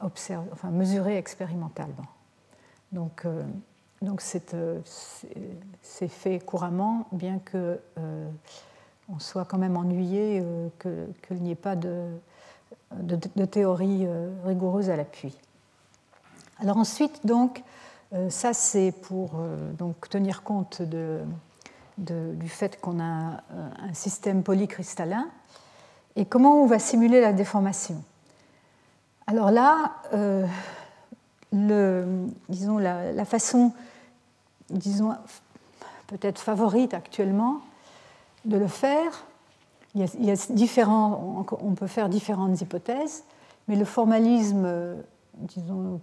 [0.00, 2.06] enfin, mesurées expérimentalement.
[2.92, 3.26] Donc,
[4.04, 4.22] donc
[4.54, 4.80] euh,
[5.82, 8.28] c'est fait couramment, bien que euh,
[9.08, 10.68] on soit quand même ennuyé euh,
[11.26, 12.06] qu'il n'y ait pas de,
[13.00, 14.06] de, théorie
[14.44, 15.36] rigoureuse à l'appui.
[16.60, 17.62] Alors ensuite, donc,
[18.28, 19.32] ça c'est pour
[19.76, 21.20] donc, tenir compte de
[21.96, 23.42] du fait qu'on a
[23.78, 25.28] un système polycristallin.
[26.16, 28.02] Et comment on va simuler la déformation?
[29.26, 29.92] Alors là,
[31.52, 33.72] le, disons, la, façon,
[34.70, 35.14] disons,
[36.06, 37.60] peut-être favorite actuellement
[38.44, 39.24] de le faire,
[39.94, 43.24] il y a, différents, on peut faire différentes hypothèses,
[43.68, 44.96] mais le formalisme,
[45.34, 46.00] disons,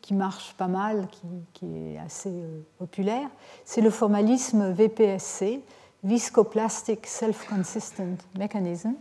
[0.00, 1.08] qui marche pas mal,
[1.52, 3.28] qui, est assez euh, populaire,
[3.64, 5.60] c'est le formalisme VPSC,
[6.02, 8.94] Viscoplastic Self-Consistent Mechanism,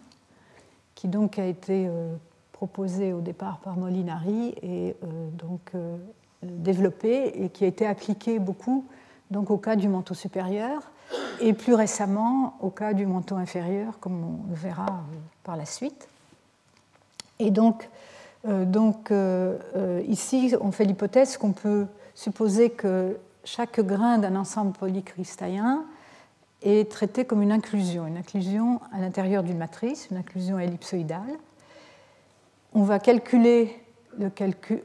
[1.03, 2.15] qui donc a été euh,
[2.53, 5.73] proposé au départ par Molinari et euh, donc
[6.41, 8.85] développé et qui a été appliqué beaucoup
[9.29, 10.81] donc au cas du manteau supérieur
[11.41, 15.03] et plus récemment au cas du manteau inférieur, comme on le verra
[15.43, 16.07] par la suite.
[17.39, 17.89] Et donc,
[18.47, 21.85] euh, donc euh, euh, ici, on fait l'hypothèse qu'on peut
[22.15, 25.83] supposer que chaque grain d'un ensemble polycristallin
[26.63, 31.37] est traité comme une inclusion, une inclusion à l'intérieur d'une matrice, une inclusion ellipsoïdale.
[32.73, 33.83] On va calculer,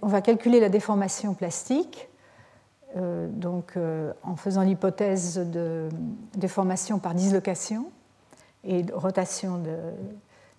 [0.03, 2.09] on va calculer la déformation plastique,
[2.97, 3.79] donc
[4.23, 5.89] en faisant l'hypothèse de
[6.37, 7.87] déformation par dislocation
[8.65, 9.63] et rotation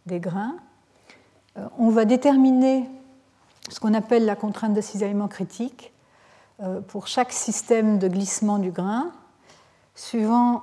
[0.06, 0.56] des grains.
[1.58, 2.90] Euh, on va déterminer
[3.70, 5.94] ce qu'on appelle la contrainte de cisaillement critique
[6.62, 9.12] euh, pour chaque système de glissement du grain,
[9.96, 10.60] suivant euh,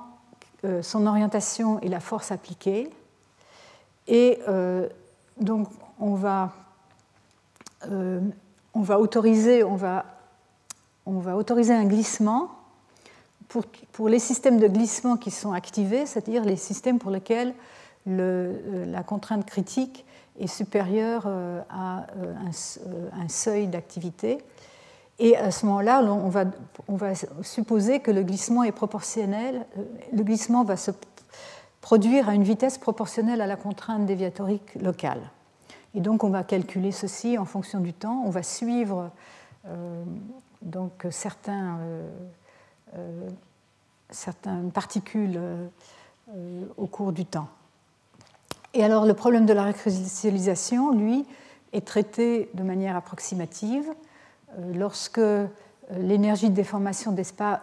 [0.81, 2.89] son orientation et la force appliquée.
[4.07, 4.39] Et
[5.39, 5.67] donc,
[5.99, 6.51] on va,
[7.91, 9.75] on va, autoriser, un
[11.85, 12.49] glissement
[13.47, 17.53] pour, les systèmes de glissement qui sont activés, c'est-à-dire les systèmes pour lesquels
[18.05, 20.05] le, la contrainte critique
[20.39, 22.33] est supérieur euh, à euh,
[22.85, 24.39] euh, un, seuil d'activité.
[25.19, 26.29] Et à ce moment-là, on
[26.95, 29.65] va, supposer que le glissement est proportionnel.
[30.13, 30.91] Le glissement va se
[31.81, 35.21] produire à une vitesse proportionnelle à la contrainte déviatorique locale.
[35.95, 38.21] Et donc, on va calculer ceci en fonction du temps.
[38.25, 39.09] On va suivre
[40.61, 41.79] donc certains,
[44.11, 45.39] certaines particules
[46.77, 47.47] au cours du temps.
[48.73, 51.25] Et alors le problème de la récristallisation, lui,
[51.73, 53.93] est traité de manière approximative euh,
[54.73, 55.19] lorsque
[55.91, 57.13] euh, l'énergie de déformation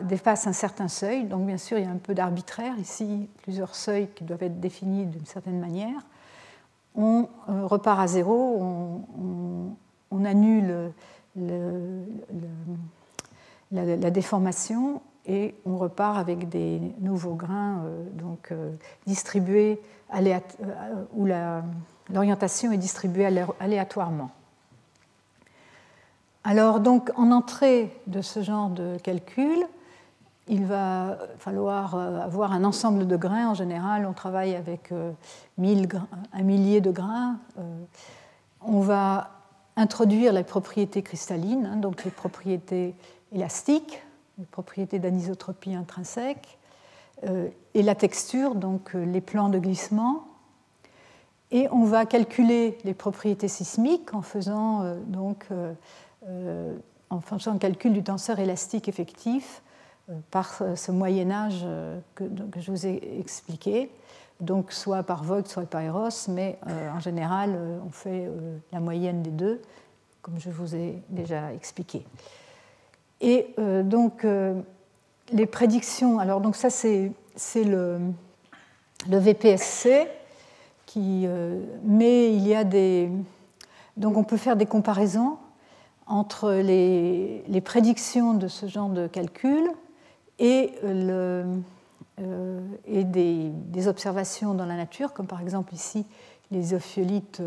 [0.01, 1.25] dépasse un certain seuil.
[1.25, 4.61] Donc bien sûr, il y a un peu d'arbitraire ici, plusieurs seuils qui doivent être
[4.61, 6.01] définis d'une certaine manière.
[6.95, 8.63] On euh, repart à zéro,
[10.11, 10.93] on, annule
[13.73, 17.83] la, déformation et on repart avec des nouveaux grains
[18.15, 18.55] donc,
[19.07, 19.83] distribués
[20.15, 20.39] euh,
[21.15, 21.27] où
[22.11, 23.27] l'orientation est distribuée
[23.61, 24.31] aléatoirement.
[26.45, 29.67] Alors donc en entrée de ce genre de calcul,
[30.47, 33.49] il va falloir euh, avoir un ensemble de grains.
[33.49, 35.13] En général, on travaille avec euh,
[35.59, 37.39] un millier de grains.
[38.61, 39.31] On va
[39.77, 42.95] introduire les propriétés cristallines, hein, donc les propriétés
[43.33, 44.03] élastiques,
[44.39, 46.59] les propriétés d'anisotropie intrinsèque,
[47.25, 50.25] euh, et la texture, donc euh, les plans de glissement.
[51.51, 55.47] Et on va calculer les propriétés sismiques en faisant, euh, donc,
[57.11, 59.63] en faisant un calcul du tenseur élastique effectif
[60.31, 61.67] par ce Moyen Âge
[62.15, 62.25] que,
[62.59, 63.91] je vous ai expliqué,
[64.41, 66.59] donc soit par Voigt, soit par Eros, mais
[66.95, 68.29] en général, on fait
[68.73, 69.63] la moyenne des deux,
[70.23, 72.05] comme je vous ai déjà expliqué.
[73.21, 73.55] Et
[73.85, 74.27] donc,
[75.33, 77.13] les prédictions, alors donc ça c'est,
[77.57, 77.99] le,
[79.09, 80.09] le, VPSC,
[80.87, 83.11] qui, euh, mais il y a des...
[83.97, 85.39] Donc on peut faire des comparaisons
[86.07, 89.71] entre les, les prédictions de ce genre de calcul
[90.39, 91.45] et, le,
[92.21, 96.07] euh, et des, observations dans la nature, comme par exemple ici
[96.51, 97.43] les ophiolites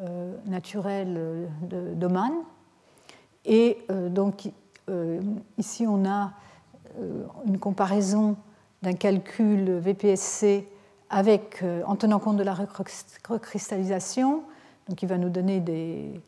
[0.00, 1.48] euh, naturels
[1.96, 2.32] d'Oman.
[3.44, 3.78] Et
[4.10, 4.50] donc
[5.58, 6.32] ici on a
[7.00, 8.36] euh, une comparaison
[8.82, 10.68] d'un calcul VPSC
[11.10, 12.54] avec, euh, en tenant compte de la
[13.28, 14.42] recristallisation,
[14.88, 16.20] donc il va nous donner des,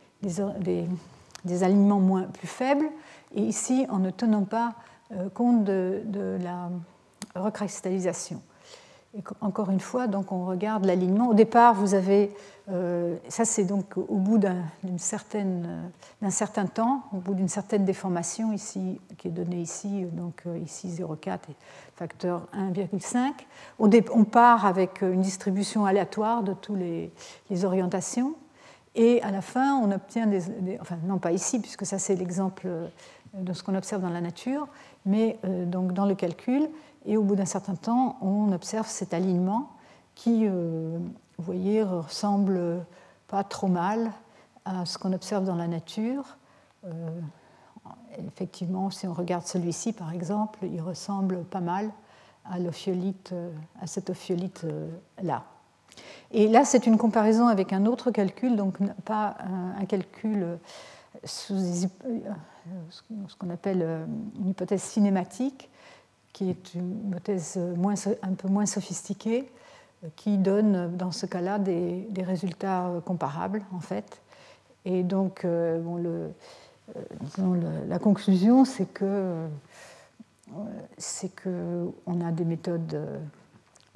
[1.63, 2.89] alignements moins, plus faibles,
[3.35, 4.75] et ici en ne tenant pas
[5.13, 6.03] euh, compte de,
[6.43, 6.71] la
[7.35, 8.43] recristallisation
[9.41, 11.29] encore une fois, donc on regarde l'alignement.
[11.29, 12.35] Au départ, vous avez,
[12.71, 14.65] euh, ça c'est donc au bout d'un
[14.99, 20.89] certain temps, au bout d'une certaine déformation ici, qui est donnée ici, donc euh, ici
[20.89, 21.57] 0,4 et
[21.95, 23.33] facteur 1,5.
[23.79, 28.35] On, on, part avec une distribution aléatoire de toutes les, orientations.
[28.97, 30.43] Et à la fin, on obtient des,
[30.81, 32.67] Enfin, non pas ici, puisque ça c'est l'exemple
[33.35, 34.67] de ce qu'on observe dans la nature,
[35.05, 36.69] mais euh, donc dans le calcul,
[37.05, 39.71] Et au bout d'un certain temps, on observe cet alignement
[40.15, 42.85] qui, vous voyez, ressemble
[43.29, 44.11] pas trop mal
[44.65, 46.39] à ce qu'on observe dans la nature.
[48.27, 51.93] effectivement, si on regarde celui-ci, par exemple, il ressemble pas mal
[52.47, 55.45] à, à cet ophiolite-là.
[56.33, 59.37] Et là, c'est une comparaison avec un autre calcul, donc pas
[59.79, 60.59] un, calcul
[61.25, 62.29] sous euh,
[62.91, 64.05] ce qu'on appelle euh,
[64.39, 65.71] une hypothèse cinématique,
[66.33, 67.59] qui est une hypothèse
[68.23, 69.49] un peu moins sophistiquée,
[70.05, 74.21] euh, qui donne dans ce cas-là des, résultats comparables, en fait.
[74.85, 75.45] Et donc,
[77.89, 79.49] la conclusion, c'est que
[80.97, 82.97] c'est qu'on a des méthodes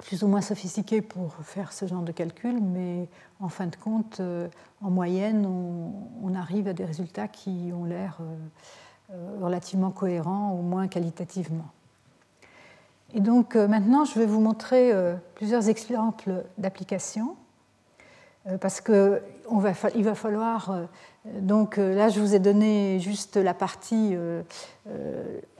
[0.01, 3.07] plus ou moins sophistiqués pour faire ce genre de calcul, mais
[3.39, 4.47] en fin de compte, euh,
[4.81, 8.35] en moyenne, on, arrive à des résultats qui ont l'air euh,
[9.13, 11.69] euh, relativement cohérents, au moins qualitativement.
[13.13, 14.93] Et donc maintenant, je vais vous montrer
[15.35, 17.35] plusieurs exemples d'applications,
[18.61, 20.87] parce qu'il va falloir
[21.25, 24.15] donc là, je vous ai donné juste la partie,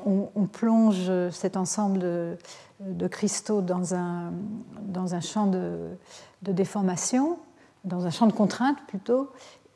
[0.05, 2.37] on, plonge cet ensemble de,
[2.85, 4.33] de cristaux dans un,
[4.81, 5.89] dans un champ de,
[6.41, 7.37] déformation,
[7.83, 9.29] dans un champ de contrainte plutôt.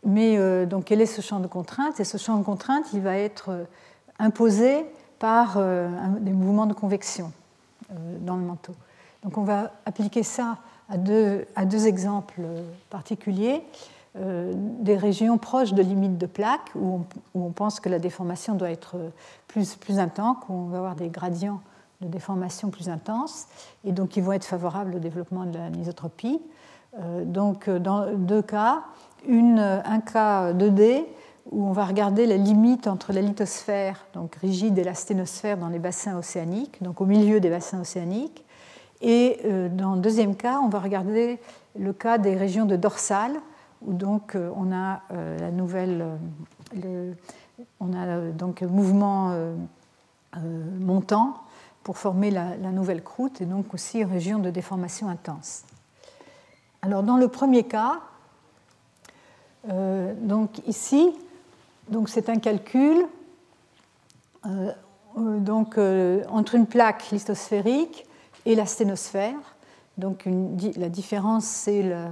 [0.04, 3.02] Mais euh, donc, quel est ce champ de contrainte Et ce champ de contrainte, il
[3.02, 3.64] va être euh,
[4.20, 4.86] imposé
[5.20, 7.32] par euh, des mouvements de convection
[8.22, 8.74] dans le manteau.
[9.24, 10.58] Donc, on va appliquer ça
[10.90, 12.42] à deux, à deux exemples
[12.90, 13.64] particuliers.
[14.16, 17.02] Des régions proches de limites de plaque, où
[17.34, 18.96] on, pense que la déformation doit être
[19.48, 21.60] plus, intense, où on va avoir des gradients
[22.00, 23.48] de déformation plus intense,
[23.84, 26.42] et donc ils vont être favorables au développement de l'anisotropie.
[26.98, 28.84] Euh, donc dans deux cas,
[29.28, 31.06] un cas 2D
[31.52, 35.70] où on va regarder la limite entre la lithosphère, donc rigide, et la sténosphère dans
[35.70, 38.44] les bassins océaniques, donc au milieu des bassins océaniques.
[39.02, 41.40] Et euh, dans le deuxième cas, on va regarder
[41.78, 43.34] le cas des régions de dorsale,
[43.82, 46.18] où donc euh, on a la nouvelle,
[46.76, 47.14] le,
[47.80, 49.36] on a donc mouvement
[50.80, 51.36] montant
[51.84, 55.64] pour former la, nouvelle croûte et donc aussi région de déformation intense.
[56.82, 58.02] Alors dans le premier cas,
[59.70, 61.16] euh, donc ici,
[61.90, 63.06] donc c'est un calcul
[64.46, 64.72] euh,
[65.18, 65.78] euh, donc,
[66.30, 68.06] entre une plaque lithosphérique
[68.46, 69.56] et la sténosphère.
[69.98, 70.28] Donc
[70.76, 72.10] la différence, c'est la,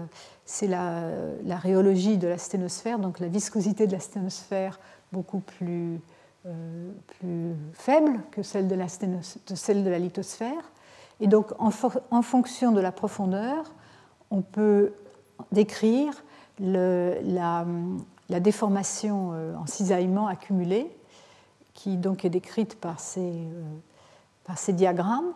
[0.67, 4.79] la, rhéologie de la sténosphère, donc la viscosité de la sténosphère
[5.11, 5.99] beaucoup plus
[6.45, 10.71] euh, plus faible que celle de la, celle de la lithosphère.
[11.21, 11.69] Et donc, en,
[12.11, 13.73] en, fonction de la profondeur,
[14.29, 14.91] on peut
[15.53, 16.21] décrire
[16.59, 17.65] le, la,
[18.27, 20.93] la, déformation euh, en cisaillement accumulée,
[21.73, 23.63] qui donc est décrite par ces, euh,
[24.43, 25.31] par ces diagrammes.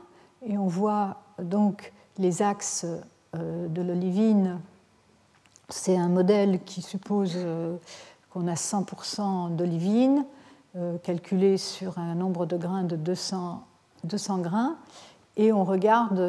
[0.45, 2.85] Et on voit donc les axes
[3.33, 4.59] de l'olivine.
[5.69, 7.37] C'est un modèle qui suppose
[8.31, 10.25] qu'on a 100% d'olivine
[10.77, 13.63] euh, calculé sur un nombre de grains de 200,
[14.03, 14.77] 200 grains,
[15.35, 16.19] et on regarde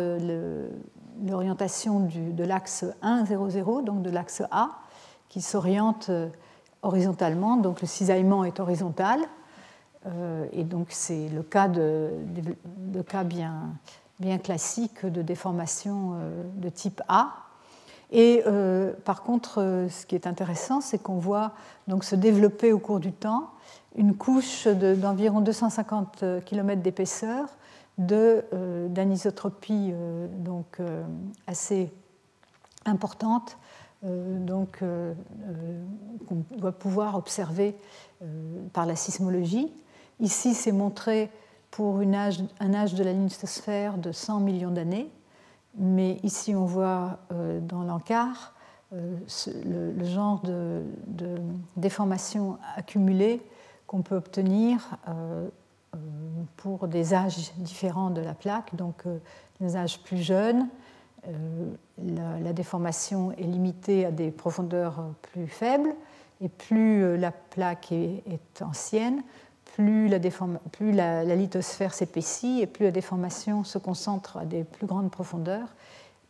[1.27, 4.71] l'orientation de l'axe 1, 0, 0, donc de l'axe A,
[5.29, 6.29] qui s'oriente euh,
[6.83, 9.21] horizontalement, donc le cisaillement est horizontal,
[10.07, 12.09] euh, et donc c'est le cas, bien
[14.43, 16.15] classique de déformation
[16.57, 17.48] de type A.
[18.11, 18.43] Et
[19.05, 21.53] par contre, ce qui est intéressant, c'est qu'on voit
[21.89, 23.51] donc se développer au cours du temps
[23.97, 27.49] une couche d'environ 250 km d'épaisseur
[28.13, 30.29] euh, d'anisotropie euh,
[30.79, 31.05] euh,
[31.49, 31.91] assez
[32.85, 33.59] importante
[34.01, 35.17] qu'on
[36.57, 37.75] doit pouvoir observer
[38.73, 39.73] par la sismologie.
[40.21, 41.33] Ici, c'est montré
[41.73, 45.11] pour un âge de la lithosphère de 100 millions d'années,
[45.79, 47.19] mais ici on voit
[47.63, 48.55] dans l'encart
[48.93, 50.83] le, genre de,
[51.77, 53.41] déformation accumulée
[53.87, 55.49] qu'on peut obtenir euh,
[55.95, 55.99] euh,
[56.57, 59.19] pour des âges différents de la plaque, donc euh,
[59.61, 60.69] des âges plus jeunes.
[61.99, 65.95] La, déformation est limitée à des profondeurs plus faibles,
[66.41, 69.23] et plus la plaque est, ancienne,
[70.73, 75.69] plus, la, lithosphère s'épaissit et plus la déformation se concentre à des plus grandes profondeurs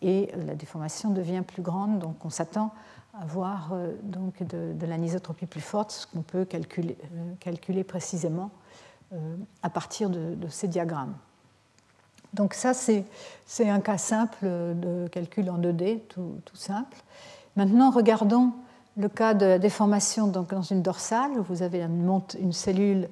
[0.03, 1.99] et la déformation devient plus grande.
[1.99, 2.73] Donc on s'attend
[3.21, 6.97] avoir euh, donc de, de l'anisotropie plus forte, ce qu'on peut calculer,
[7.47, 8.51] euh, précisément
[9.13, 11.15] euh, à partir de, ces diagrammes.
[12.35, 13.07] Donc ça, c'est
[13.71, 16.99] un cas simple de calcul en 2D, tout, simple.
[17.57, 18.53] Maintenant, regardons
[18.99, 21.31] le cas de la déformation dans une dorsale.
[21.49, 23.09] Vous avez une cellule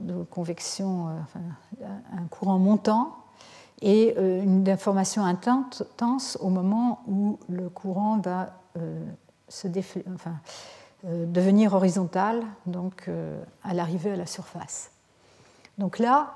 [0.00, 1.40] de convection, enfin,
[2.16, 3.16] un courant montant.
[3.80, 8.54] et une déformation intense au moment où le courant va
[9.48, 9.68] se
[10.14, 10.34] enfin,
[11.04, 13.10] devenir horizontal, donc
[13.64, 14.90] à l'arrivée à la surface.
[15.78, 16.34] Donc là,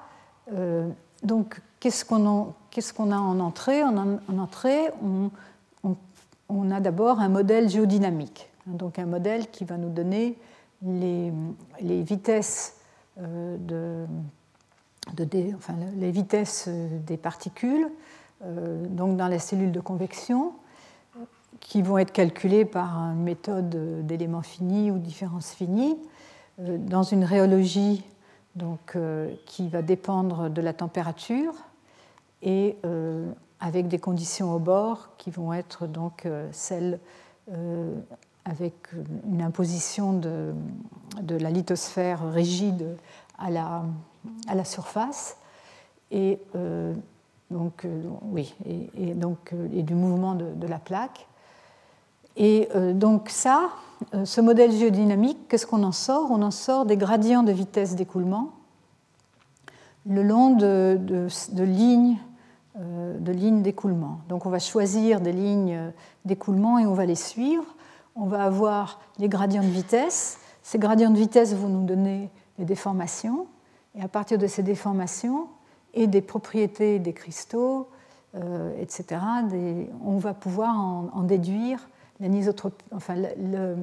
[1.23, 3.83] donc, qu'est-ce qu'on a en entrée?
[3.83, 4.89] En, entrée,
[6.49, 10.39] on, a d'abord un modèle géodynamique, hein, donc un modèle qui va nous donner
[10.83, 11.33] les,
[11.81, 12.76] vitesses
[13.18, 14.06] euh,
[15.97, 17.88] les vitesses des particules
[18.44, 20.52] euh, donc dans la cellule de convection
[21.60, 25.97] qui vont être calculées par une méthode d'éléments finis ou différences finies.
[26.60, 28.05] Euh, dans une rhéologie
[28.55, 31.55] donc, euh, qui va dépendre de la température
[32.43, 33.30] et euh,
[33.60, 36.98] avec des conditions au bord qui vont être donc euh, celles
[38.48, 38.74] avec
[39.28, 40.55] une imposition de,
[41.28, 42.97] la lithosphère rigide
[43.39, 45.36] à la, surface
[46.10, 46.39] et
[47.51, 47.86] donc
[48.23, 51.27] oui et, donc du mouvement de, la plaque
[52.36, 53.70] et donc ça
[54.14, 56.31] euh, ce modèle géodynamique, qu'est-ce qu'on en sort?
[56.31, 58.52] On en sort des gradients de vitesse d'écoulement
[60.09, 62.18] le long euh, de lignes
[63.62, 64.20] d'écoulement.
[64.28, 65.93] Donc on va choisir des lignes
[66.24, 67.64] d'écoulement et on va les suivre.
[68.16, 70.38] On va avoir les gradients de vitesse.
[70.62, 73.47] Ces gradients de vitesse vont nous donner des déformations.
[73.94, 75.48] Et à partir de ces déformations
[75.94, 77.88] et des propriétés des cristaux,
[78.34, 79.20] euh, etc.,
[80.05, 81.88] on va pouvoir en déduire
[82.22, 83.76] euh,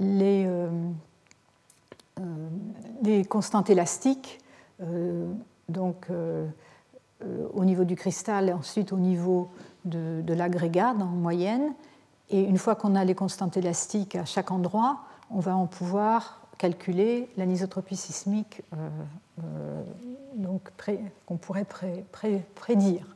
[0.00, 0.60] euh,
[3.02, 4.40] les, constantes élastiques,
[5.68, 6.06] donc
[7.54, 9.48] au niveau du cristal et ensuite au niveau
[9.84, 11.72] de l'agrégat en moyenne.
[12.30, 15.00] Et une fois qu'on a les constantes élastiques à chaque endroit,
[15.30, 18.62] on va en pouvoir calculer l'anisotropie sismique
[20.34, 20.70] donc
[21.26, 21.66] qu'on pourrait
[22.54, 23.06] prédire.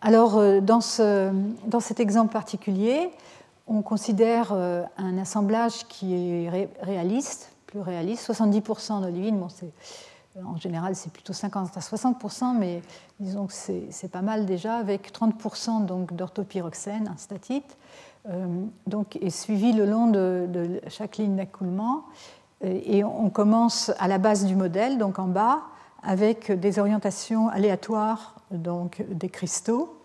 [0.00, 3.10] Alors, euh, dans, cet exemple particulier,
[3.66, 9.38] on considère euh, un assemblage qui est réaliste, plus réaliste, 70% d'olivine.
[9.38, 9.48] Bon,
[10.44, 12.80] en général, c'est plutôt 50 à 60%, mais
[13.18, 15.84] disons que c'est pas mal déjà, avec 30%
[16.14, 18.07] d'orthopyroxène, un statite, euh,
[18.86, 22.04] donc, est suivi le long de, chaque ligne d'écoulement.
[22.62, 25.62] Et on commence à la base du modèle, donc en bas,
[26.02, 29.98] avec des orientations aléatoires donc, des cristaux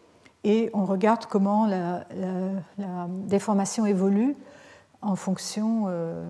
[0.44, 2.06] et on regarde comment la,
[3.08, 4.36] déformation évolue
[5.02, 6.26] en fonction, euh,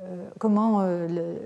[0.00, 1.36] euh, comment euh,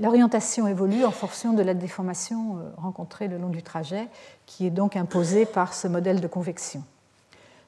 [0.00, 4.08] l'orientation évolue en fonction de la déformation rencontrée le long du trajet,
[4.46, 6.82] qui est donc imposée par ce modèle de convection.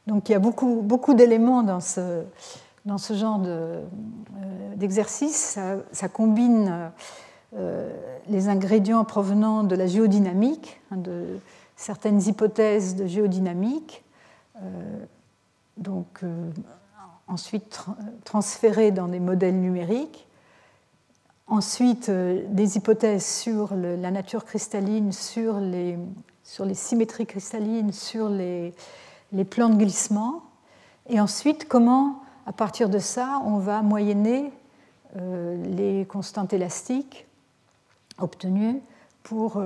[0.07, 2.23] Donc il y a beaucoup, beaucoup d'éléments dans ce,
[2.85, 3.41] dans ce genre
[4.77, 5.59] d'exercice.
[5.93, 6.91] ça, combine
[8.29, 11.39] les ingrédients provenant de la géodynamique, hein, de
[11.77, 14.05] certaines hypothèses de géodynamique,
[14.63, 15.05] euh,
[15.77, 16.51] donc euh,
[17.27, 17.81] ensuite
[18.25, 20.27] transférées dans des modèles numériques,
[21.47, 25.99] ensuite euh, des hypothèses sur la nature cristalline, sur les,
[26.45, 28.75] sur les symétries cristallines, sur les,
[29.33, 30.43] les plans de glissement,
[31.09, 34.53] et ensuite comment, à partir de ça, on va moyenner
[35.15, 37.27] les constantes élastiques
[38.19, 38.81] obtenues
[39.23, 39.63] pour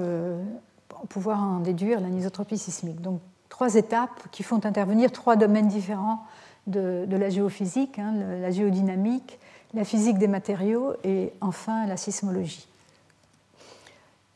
[1.09, 3.01] pouvoir en déduire l'anisotropie sismique.
[3.01, 6.25] Donc trois étapes qui font intervenir trois domaines différents
[6.67, 9.39] de, la géophysique, hein, la géodynamique,
[9.75, 12.67] la physique des matériaux et enfin la sismologie.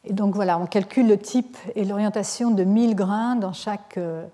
[0.04, 4.24] Et donc voilà, on calcule le type et l'orientation de 1000 grains dans chaque, euh,
[4.24, 4.26] euh,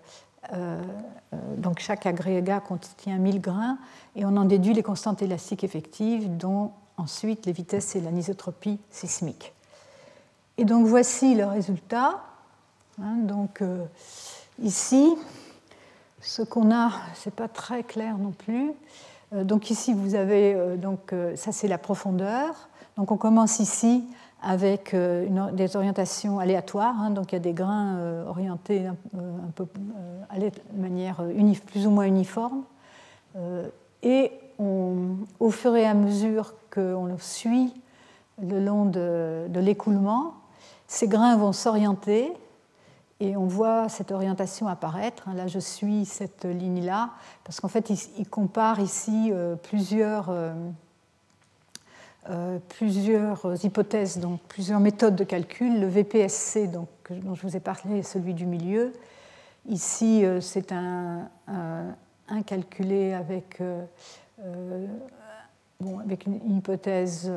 [1.57, 3.79] donc chaque agrégat contient 1000 grains
[4.15, 9.53] et on en déduit les constantes élastiques effectives dont ensuite les vitesses et l'anisotropie sismique.
[10.59, 12.23] Et donc voici le résultat.
[13.01, 13.85] Hein, donc euh,
[14.63, 15.15] ici,
[16.21, 18.73] ce qu'on a, c'est pas très clair non plus.
[19.35, 22.69] Euh, donc ici, vous avez euh, donc ça c'est la profondeur.
[22.97, 24.05] Donc on commence ici
[24.43, 26.95] avec des orientations aléatoires.
[27.01, 28.97] Hein, donc il y a des grains orientés un,
[29.55, 29.67] peu
[30.37, 31.23] de manière
[31.67, 32.63] plus ou moins uniforme.
[34.03, 37.75] et au fur et à mesure qu'on suit
[38.41, 40.35] le long de l'écoulement,
[40.87, 42.33] ces grains vont s'orienter
[43.21, 45.29] et on voit cette orientation apparaître.
[45.35, 47.11] Là, je suis cette ligne-là,
[47.45, 50.71] parce qu'en fait, il, compare ici euh, plusieurs, euh, euh,
[52.69, 55.81] plusieurs hypothèses, donc plusieurs méthodes de calcul.
[55.81, 58.93] Le VPSC, donc, dont je vous ai parlé, celui du milieu.
[59.69, 61.29] Ici, c'est un,
[62.47, 63.61] calculé avec,
[65.81, 67.33] bon, avec une hypothèse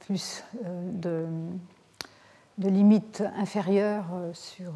[0.00, 0.44] plus
[0.92, 1.26] de
[2.58, 4.72] de limite inférieure sur,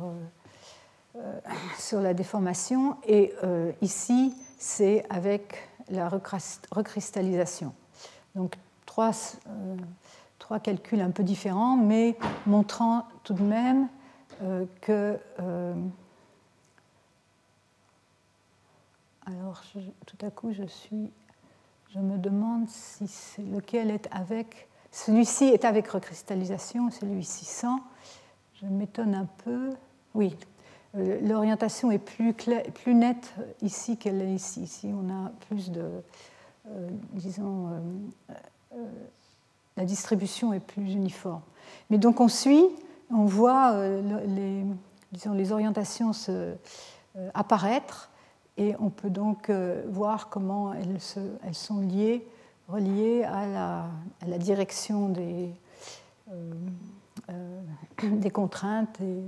[1.79, 2.97] sur la déformation.
[3.07, 3.33] Et
[3.81, 7.73] ici, c'est avec la recristallisation.
[8.35, 8.55] Donc
[8.91, 9.13] trois,
[10.41, 13.89] trois calculs un peu différents, mais montrant tout de même
[14.81, 15.17] que
[19.27, 19.63] alors,
[20.07, 21.11] tout à coup, je suis.
[21.95, 24.69] Je me demande si c'est lequel est avec.
[24.91, 27.81] Celui-ci est avec recristallisation, celui-ci sans.
[28.61, 29.71] Je m'étonne un peu.
[30.15, 30.37] Oui,
[30.97, 34.63] euh, l'orientation est plus, plus nette ici qu'elle est ici.
[34.63, 36.03] Ici, on a plus de.
[36.69, 37.69] Euh, disons.
[37.69, 38.35] Euh,
[39.77, 41.43] la distribution est plus uniforme.
[41.91, 42.65] Mais donc, on suit,
[43.11, 43.87] on voit
[44.27, 44.65] les,
[45.13, 46.55] disons, les orientations se,
[47.35, 48.11] apparaître
[48.57, 52.27] et on peut donc euh, voir comment elles, sont liées,
[52.69, 53.89] reliées à
[54.27, 55.51] la, direction des,
[56.31, 56.53] euh,
[57.31, 57.61] euh,
[58.03, 59.23] des contraintes et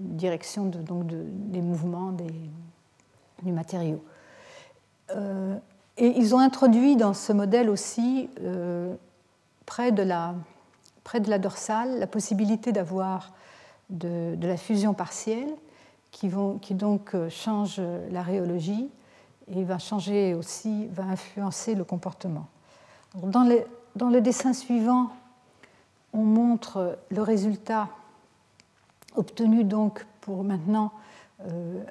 [0.00, 2.32] direction donc des mouvements des,
[3.42, 4.02] du matériau.
[5.98, 8.30] Et ils ont introduit dans ce modèle aussi,
[9.66, 10.34] près, de la,
[11.04, 13.32] près de la dorsale, la possibilité d'avoir
[13.90, 15.48] de, la fusion partielle
[16.10, 17.80] qui, vont, qui donc euh, change
[18.10, 18.88] la rhéologie
[19.54, 22.46] et va changer aussi, va influencer le comportement.
[23.14, 23.48] Dans,
[23.96, 25.10] dans le dessin suivant,
[26.12, 27.88] on montre le résultat
[29.16, 30.92] obtenu donc pour maintenant
[31.46, 31.82] euh,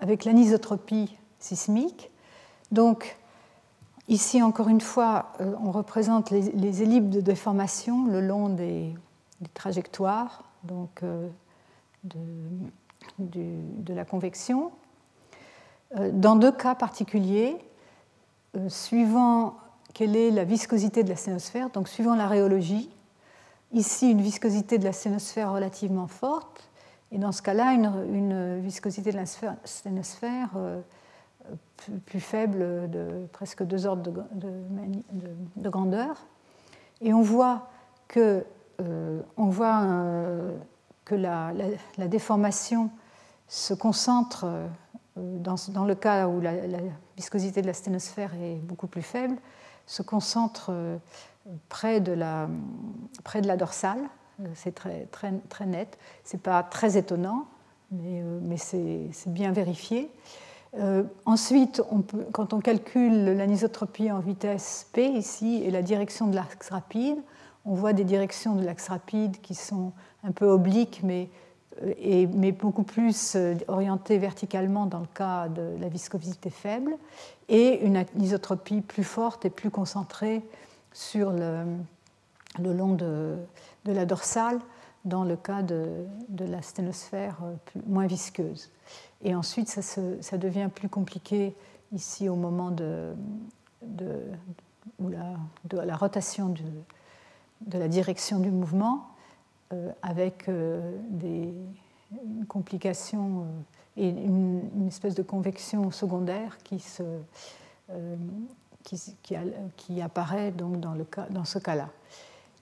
[0.00, 2.10] avec l'anisotropie sismique.
[2.72, 3.16] Donc
[4.08, 8.94] ici encore une fois, euh, on représente les, les, ellipses de déformation le long des,
[9.54, 11.02] trajectoires donc,
[12.04, 12.18] de,
[13.18, 14.72] de la convection.
[15.96, 17.56] Euh, dans deux cas particuliers,
[18.56, 19.56] euh, suivant
[19.94, 22.90] quelle est la viscosité de la sténosphère, donc suivant la rhéologie,
[23.72, 26.70] ici une viscosité de la sténosphère relativement forte,
[27.12, 29.26] et dans ce cas-là, une, viscosité de la
[29.64, 30.80] sténosphère euh,
[32.06, 36.26] plus, faible de presque deux ordres de, grandeur.
[37.00, 37.68] Et on voit
[38.08, 38.44] que,
[39.36, 39.82] voit
[41.06, 41.52] que la,
[42.08, 42.90] déformation
[43.48, 44.68] se concentre, euh,
[45.16, 46.52] dans, le cas où la,
[47.16, 49.36] viscosité de la sténosphère est beaucoup plus faible,
[49.86, 50.98] se concentre euh,
[51.68, 52.48] près de la,
[53.56, 54.00] dorsale.
[54.40, 55.96] Euh, c'est très, très, très net.
[56.24, 57.46] Ce n'est pas très étonnant,
[57.90, 60.10] mais, mais c'est bien vérifié.
[61.24, 66.34] Ensuite, on peut, quand on calcule l'anisotropie en vitesse p ici et la direction de
[66.34, 67.18] l'axe rapide,
[67.66, 69.92] on voit des directions de l'axe rapide qui sont
[70.22, 71.28] un peu oblique, mais,
[71.82, 76.96] euh, beaucoup plus euh, orientée verticalement dans le cas de la viscosité faible,
[77.48, 80.42] et une anisotropie plus forte et plus concentrée
[80.92, 81.64] sur le,
[82.58, 83.36] long de,
[83.84, 84.60] la dorsale
[85.04, 88.70] dans le cas de, de la sténosphère euh, moins visqueuse.
[89.22, 91.54] Et ensuite, ça, devient plus compliqué
[91.92, 93.14] ici au moment de,
[95.00, 96.54] la, rotation
[97.60, 99.08] de la direction du mouvement.
[99.72, 101.52] Euh, avec euh, des
[102.46, 103.46] complications euh,
[103.96, 106.80] et une, espèce de convection secondaire qui,
[110.00, 111.88] apparaît donc dans ce cas-là.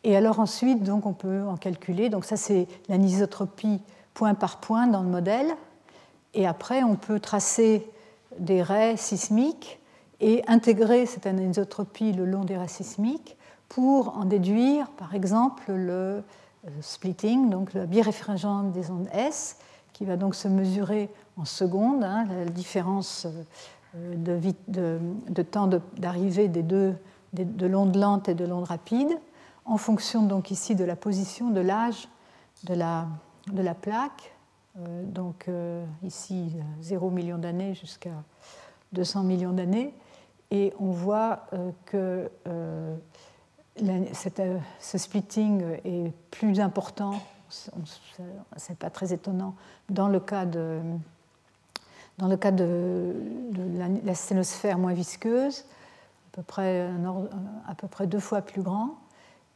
[0.03, 2.09] Et alors ensuite, donc, on peut en calculer.
[2.09, 3.83] Donc ça, c'est l'anisotropie
[4.15, 5.55] point par point dans le modèle.
[6.35, 7.89] Et après, on peut tracer
[8.39, 9.81] des raies sismiques
[10.21, 13.37] et intégrer cette anisotropie le long des raies sismiques
[13.69, 16.23] pour en déduire, par exemple, le,
[16.67, 19.59] euh, splitting, donc la biréfringente des ondes S,
[19.93, 23.27] qui va donc se mesurer en secondes, hein, la différence
[23.97, 26.95] euh, de, de, temps d'arrivée des deux,
[27.33, 29.11] de l'onde lente et de l'onde rapide,
[29.65, 32.09] en fonction donc ici de la position, de l'âge
[32.65, 33.07] de la,
[33.53, 34.34] de la plaque, euh,
[34.77, 35.49] donc
[36.03, 38.23] ici 0 million d'années jusqu'à
[38.93, 39.95] 200 millions d'années,
[40.51, 41.47] et on voit
[41.87, 42.97] que euh,
[43.77, 47.15] ce splitting est plus important,
[47.49, 47.71] ce
[48.69, 49.55] n'est pas très étonnant,
[49.89, 50.81] dans le cas de,
[52.19, 53.15] dans le cas de,
[54.05, 56.89] la, sténosphère moins visqueuse, à peu, près,
[57.67, 58.97] à peu près deux fois plus grand.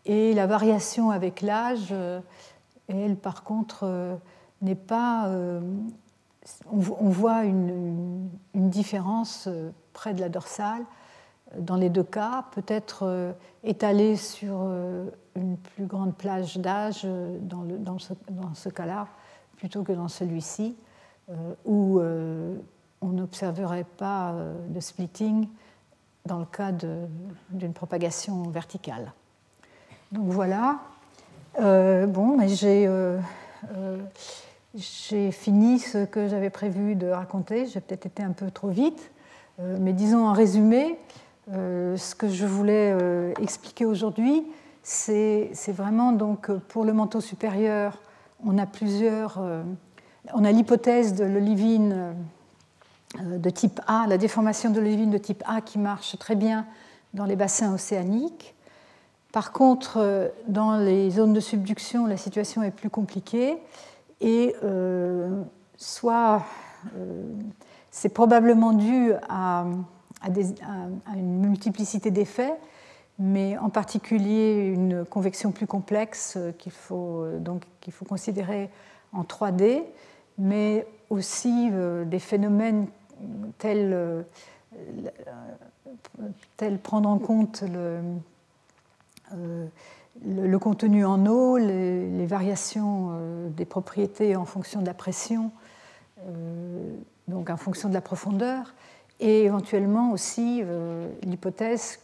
[0.05, 2.21] Et la variation avec l'âge, euh,
[2.89, 4.17] elle, par contre, euh,
[4.63, 5.31] n'est pas.
[6.71, 9.49] On voit une, différence
[9.93, 10.85] près de la dorsale
[11.57, 13.33] dans les deux cas, peut-être euh,
[13.65, 18.13] étalé sur euh, une plus grande plage d'âge euh, dans, dans, ce,
[18.55, 19.09] ce cas-là,
[19.57, 20.77] plutôt que dans celui-ci,
[21.67, 24.35] où on n'observerait pas
[24.69, 25.47] de splitting
[26.25, 26.73] dans le cas
[27.51, 29.13] d'une propagation verticale.
[30.11, 30.79] Donc voilà.
[31.59, 32.89] bon, mais j'ai
[34.75, 37.67] j'ai fini ce que j'avais prévu de raconter.
[37.67, 39.11] J'ai peut-être été un peu trop vite,
[39.59, 40.99] mais disons en résumé,
[41.51, 42.95] ce que je voulais
[43.41, 44.45] expliquer aujourd'hui,
[44.83, 47.99] c'est vraiment donc pour le manteau supérieur,
[48.45, 49.41] on a plusieurs.
[50.35, 52.15] on a l'hypothèse de l'olivine
[53.25, 56.67] de type A, la déformation de l'olivine de type A qui marche très bien
[57.15, 58.55] dans les bassins océaniques.
[59.33, 63.59] Par contre, euh, dans les zones de subduction, la situation est plus compliquée
[64.21, 65.43] et euh,
[65.77, 66.45] soit
[66.97, 67.23] euh,
[67.91, 69.67] c'est probablement dû à,
[71.15, 72.55] une multiplicité d'effets,
[73.19, 78.69] mais en particulier une convection plus complexe qu'il faut, donc, qu'il faut considérer
[79.13, 79.83] en 3D,
[80.39, 81.71] mais aussi
[82.07, 82.89] des phénomènes
[83.59, 84.25] tels
[86.57, 88.01] tel prendre en compte le,
[89.35, 89.67] euh,
[90.27, 95.51] le, contenu en eau, les, variations euh, des propriétés en fonction de la pression,
[96.27, 96.93] euh,
[97.29, 98.75] donc en fonction de la profondeur,
[99.21, 100.63] et éventuellement aussi
[101.25, 101.99] l'hypothèse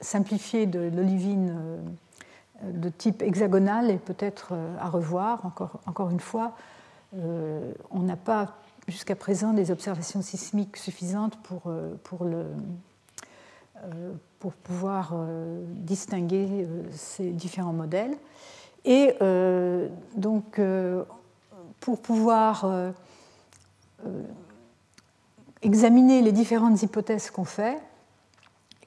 [0.00, 1.54] simplifiée de l'olivine
[2.62, 5.52] de type hexagonal est peut-être à revoir,
[5.84, 6.56] encore, une fois.
[7.12, 8.54] on n'a pas
[8.88, 11.70] jusqu'à présent des observations sismiques suffisantes pour,
[12.02, 12.46] pour le,
[13.84, 14.12] euh,
[14.42, 18.16] pour pouvoir euh, distinguer euh, ces différents modèles.
[18.84, 19.14] Et
[20.16, 20.60] donc,
[21.78, 22.66] pour pouvoir
[25.62, 27.78] examiner les différentes hypothèses qu'on fait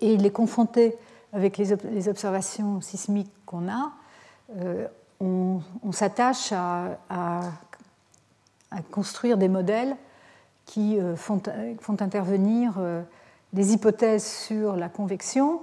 [0.01, 0.97] et les confronter
[1.31, 3.93] avec les, observations sismiques qu'on a,
[5.21, 5.61] on,
[5.93, 6.97] s'attache à,
[8.91, 9.95] construire des modèles
[10.65, 11.41] qui font
[12.01, 12.73] intervenir
[13.55, 15.61] des hypothèses sur la convection,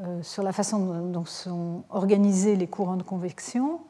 [0.00, 3.80] euh, sur la façon dont sont organisés les courants de convection,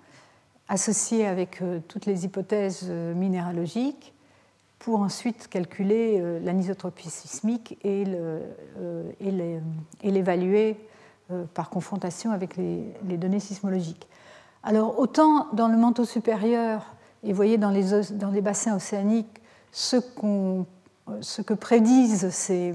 [0.66, 4.14] associés avec euh, toutes les hypothèses euh, minéralogiques,
[4.78, 8.04] pour ensuite calculer l'anisotropie sismique et
[10.04, 10.76] l'évaluer
[11.52, 14.08] par confrontation avec les, données sismologiques.
[14.62, 16.94] Alors autant dans le manteau supérieur,
[17.24, 19.42] et voyez dans les, dans les bassins océaniques,
[19.72, 20.64] ce qu'on
[21.20, 22.74] ce que prédisent ces,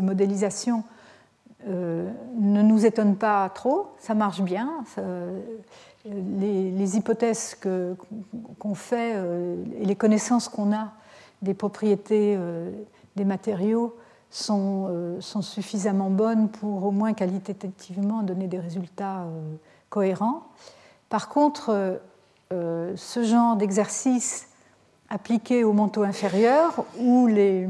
[0.00, 0.84] modélisations
[1.68, 4.84] euh, ne nous étonne pas trop, ça marche bien.
[6.06, 7.56] les, hypothèses
[8.58, 10.92] qu'on fait euh, et les connaissances qu'on a
[11.42, 12.70] des propriétés euh,
[13.16, 13.96] des matériaux
[14.30, 19.26] sont, sont, suffisamment bonnes pour au moins qualitativement donner des résultats
[19.88, 20.44] cohérents.
[21.08, 22.00] Par contre,
[22.50, 24.49] ce genre d'exercice
[25.10, 27.68] appliqué au manteau inférieur, où les,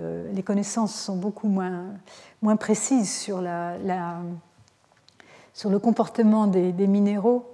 [0.00, 1.94] euh, connaissances sont beaucoup moins,
[2.56, 4.38] précises sur, le
[5.78, 7.46] comportement des, minéraux